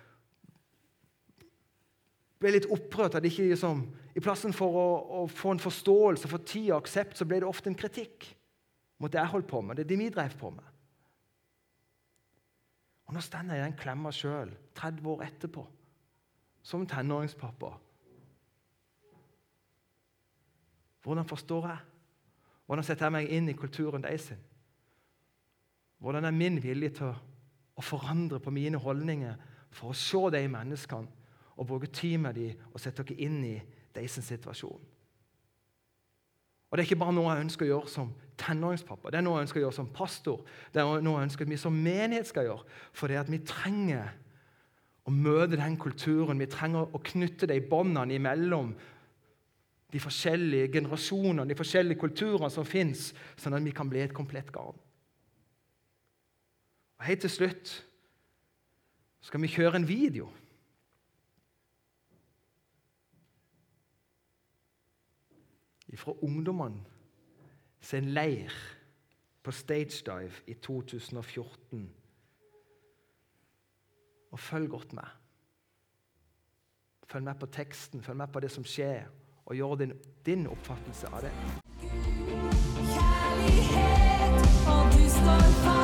ble 2.40 2.54
litt 2.54 2.68
opprørt. 2.70 3.14
at 3.14 3.24
ikke 3.24 3.48
liksom, 3.50 3.87
I 4.14 4.22
plassen 4.22 4.54
for 4.54 4.78
å, 4.78 4.88
å, 5.22 5.26
få 5.26 5.54
en 5.54 5.62
forståelse 5.62 6.30
for 6.30 6.44
tid 6.46 6.70
og 6.70 6.83
aksept, 6.83 7.16
så 7.18 7.26
ble 7.28 7.40
det 7.42 7.48
ofte 7.48 7.70
en 7.72 7.78
kritikk 7.78 8.28
mot 9.00 9.12
det 9.12 9.20
jeg 9.20 9.33
holdt 9.33 9.50
på 9.50 9.61
med. 9.61 9.76
det 9.76 9.88
de 9.88 9.98
vi 9.98 10.11
drev 10.12 10.37
på 10.38 10.50
med. 10.50 10.70
Og 13.07 13.14
Nå 13.14 13.20
står 13.20 13.50
jeg 13.50 13.61
i 13.61 13.64
den 13.64 13.78
klemma 13.78 14.12
sjøl, 14.14 14.52
30 14.74 15.09
år 15.11 15.24
etterpå, 15.26 15.66
som 16.62 16.87
tenåringspappa. 16.87 17.74
Hvordan 21.04 21.28
forstår 21.28 21.68
jeg? 21.68 21.78
Hvordan 22.64 22.85
setter 22.85 23.07
jeg 23.07 23.12
meg 23.12 23.33
inn 23.37 23.48
i 23.52 23.57
kulturen 23.59 24.02
deres? 24.02 24.30
Hvordan 25.98 26.24
er 26.24 26.35
min 26.37 26.62
vilje 26.62 26.90
til 26.98 27.12
å 27.74 27.85
forandre 27.85 28.40
på 28.40 28.52
mine 28.54 28.78
holdninger 28.78 29.37
for 29.74 29.90
å 29.92 29.98
se 29.98 30.22
de 30.35 30.42
menneskene 30.48 31.22
og 31.54 31.68
bruke 31.68 31.87
tid 31.87 32.18
med 32.18 32.35
dem 32.38 32.66
og 32.72 32.80
sette 32.83 33.04
dere 33.07 33.26
inn 33.26 33.38
i 33.46 33.54
deres 33.94 34.18
situasjon? 34.26 34.90
Og 36.70 36.76
Det 36.76 36.83
er 36.83 36.88
ikke 36.88 37.04
bare 37.04 37.14
noe 37.14 37.30
jeg 37.30 37.46
ønsker 37.46 37.66
å 37.66 37.68
gjøre 37.68 37.90
som 37.92 38.09
tenåringspappa, 38.40 39.11
det 39.12 39.20
er 39.20 39.22
noe 39.22 39.38
jeg 39.38 39.46
ønsker 39.46 39.61
å 39.61 39.64
gjøre 39.68 39.76
som 39.76 39.92
pastor. 39.94 40.40
Det 40.74 40.83
er 40.83 41.04
noe 41.07 41.20
jeg 41.20 41.28
ønsker 41.28 41.46
at 41.46 41.52
vi 41.52 41.59
som 41.62 41.76
menighet 41.85 42.26
skal 42.26 42.48
gjøre. 42.48 42.64
For 42.90 43.07
det 43.07 43.20
at 43.20 43.30
vi 43.30 43.38
trenger 43.46 44.09
å 45.04 45.12
møte 45.12 45.59
den 45.61 45.76
kulturen. 45.80 46.40
Vi 46.40 46.48
trenger 46.50 46.88
å 46.94 47.02
knytte 47.04 47.48
de 47.50 47.61
båndene 47.68 48.16
imellom 48.16 48.72
de 49.94 50.00
forskjellige 50.02 50.72
generasjonene, 50.74 51.46
de 51.46 51.59
forskjellige 51.59 52.00
kulturene 52.00 52.50
som 52.50 52.66
fins, 52.66 53.12
sånn 53.38 53.54
at 53.54 53.62
vi 53.62 53.74
kan 53.76 53.90
bli 53.90 54.02
et 54.02 54.16
komplett 54.16 54.50
garn. 54.54 54.78
Og 57.05 57.09
Helt 57.09 57.21
til 57.21 57.31
slutt 57.31 57.71
skal 59.21 59.43
vi 59.43 59.49
kjøre 59.53 59.77
en 59.77 59.85
video. 59.88 60.31
Fra 66.01 66.14
ungdommene 66.25 66.81
sin 67.81 68.09
leir 68.17 68.57
på 69.43 69.53
Stage 69.53 70.01
Dive 70.07 70.33
i 70.47 70.55
2014. 70.55 71.85
Og 74.31 74.40
følg 74.40 74.71
godt 74.71 74.93
med. 74.93 75.12
Følg 77.05 77.25
med 77.25 77.35
på 77.35 77.47
teksten, 77.47 78.03
følg 78.03 78.17
med 78.17 78.33
på 78.33 78.40
det 78.40 78.51
som 78.51 78.64
skjer, 78.64 79.05
og 79.45 79.57
gjør 79.57 79.75
din, 79.75 79.93
din 80.27 80.47
oppfattelse 80.47 81.12
av 81.12 81.21
det. 81.29 81.37
Kjærlighet, 82.97 84.38
og 84.73 84.93
du 84.97 85.05
står 85.19 85.51
fast 85.64 85.84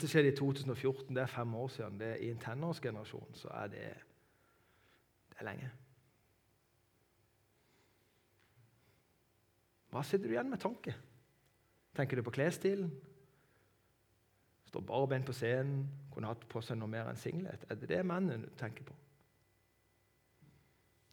Dette 0.00 0.14
skjedde 0.14 0.30
i 0.30 0.36
2014, 0.38 1.12
det 1.12 1.20
er 1.20 1.28
fem 1.28 1.54
år 1.60 1.66
siden. 1.68 1.98
Det 2.00 2.06
er 2.08 2.22
I 2.24 2.30
en 2.32 2.38
tenårsgenerasjon 2.40 3.34
så 3.36 3.50
er 3.52 3.66
det, 3.68 3.82
det 5.28 5.36
er 5.42 5.44
lenge. 5.44 5.68
Hva 9.92 10.06
sitter 10.08 10.24
du 10.24 10.32
igjen 10.32 10.48
med 10.48 10.62
tanke? 10.64 10.96
Tenker 11.92 12.16
du 12.16 12.24
på 12.24 12.32
klesstilen? 12.32 12.88
Står 14.72 14.88
barbeint 14.88 15.28
på 15.28 15.36
scenen, 15.36 15.84
kunne 16.14 16.32
hatt 16.32 16.48
på 16.48 16.64
seg 16.64 16.80
noe 16.80 16.88
mer 16.88 17.12
enn 17.12 17.20
singlet. 17.20 17.68
Er 17.68 17.76
det 17.76 17.92
det 17.92 18.00
mennene 18.00 18.48
du 18.48 18.56
tenker 18.56 18.88
på? 18.88 18.96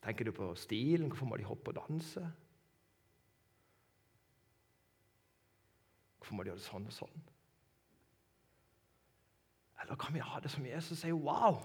Tenker 0.08 0.32
du 0.32 0.38
på 0.38 0.54
stilen? 0.56 1.12
Hvorfor 1.12 1.28
må 1.28 1.44
de 1.44 1.52
hoppe 1.52 1.76
og 1.76 1.82
danse? 1.84 2.30
Hvorfor 6.22 6.40
må 6.40 6.48
de 6.48 6.56
gjøre 6.56 6.64
det 6.64 6.72
sånn 6.72 6.88
og 6.88 7.04
sånn? 7.04 7.34
Eller 9.82 9.96
kan 9.96 10.14
vi 10.14 10.20
ha 10.20 10.40
det 10.40 10.52
som 10.52 10.66
Jesus 10.66 11.00
sier? 11.00 11.14
Wow! 11.14 11.62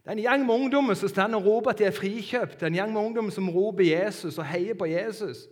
Det 0.00 0.08
er 0.08 0.16
en 0.16 0.22
gjeng 0.24 0.44
med 0.46 0.54
ungdommer 0.54 0.96
som 0.96 1.08
står 1.12 1.34
og 1.36 1.44
roper 1.44 1.70
at 1.70 1.78
de 1.78 1.84
er 1.84 1.96
frikjøpt. 1.96 2.56
Det 2.60 2.62
er 2.62 2.72
en 2.72 2.78
gjeng 2.78 2.92
med 2.92 3.02
ungdommer 3.02 3.34
som 3.34 3.50
roper 3.52 3.84
Jesus 3.84 4.38
og 4.38 4.46
heier 4.48 4.74
på 4.74 4.88
Jesus. 4.88 5.44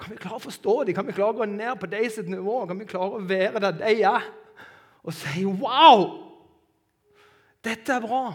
Kan 0.00 0.14
vi 0.14 0.20
klare 0.20 0.38
å 0.38 0.44
forstå 0.44 0.76
dem? 0.84 0.96
Kan 0.96 1.08
vi 1.08 1.14
klare 1.16 1.34
å 1.34 1.40
gå 1.42 1.48
ned 1.50 1.74
på 1.80 1.88
deres 1.90 2.20
nivå? 2.24 2.62
Kan 2.70 2.78
vi 2.80 2.86
klare 2.88 3.18
å 3.18 3.24
være 3.26 3.60
der 3.66 3.80
de 3.80 3.96
er? 4.08 4.28
Og 5.02 5.12
si 5.16 5.44
'Wow! 5.44 6.06
Dette 7.64 7.92
er 7.92 8.00
bra!' 8.00 8.34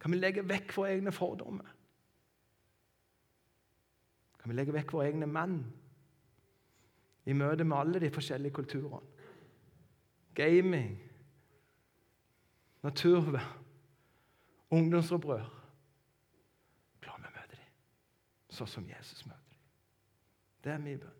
Kan 0.00 0.12
vi 0.12 0.18
legge 0.18 0.48
vekk 0.48 0.76
våre 0.76 0.94
egne 0.96 1.12
fordommer? 1.12 1.66
Kan 4.40 4.50
vi 4.50 4.56
legge 4.56 4.72
vekk 4.72 4.92
våre 4.92 5.08
egne 5.08 5.26
menn 5.26 5.58
i 7.28 7.32
møte 7.32 7.64
med 7.64 7.76
alle 7.76 8.00
de 8.00 8.10
forskjellige 8.10 8.56
kulturene? 8.56 9.19
Gaming, 10.34 10.98
naturvern, 12.82 13.64
ungdomsopprør. 14.70 15.48
Klarer 17.00 17.24
vi 17.24 17.32
å 17.32 17.34
møte 17.36 17.56
dem 17.56 17.72
sånn 18.54 18.70
som 18.70 18.88
Jesus 18.88 19.24
møter 19.26 19.56
dem? 19.56 19.64
Det 20.64 20.72
er 20.74 20.84
min 20.84 21.00
bønn. 21.02 21.19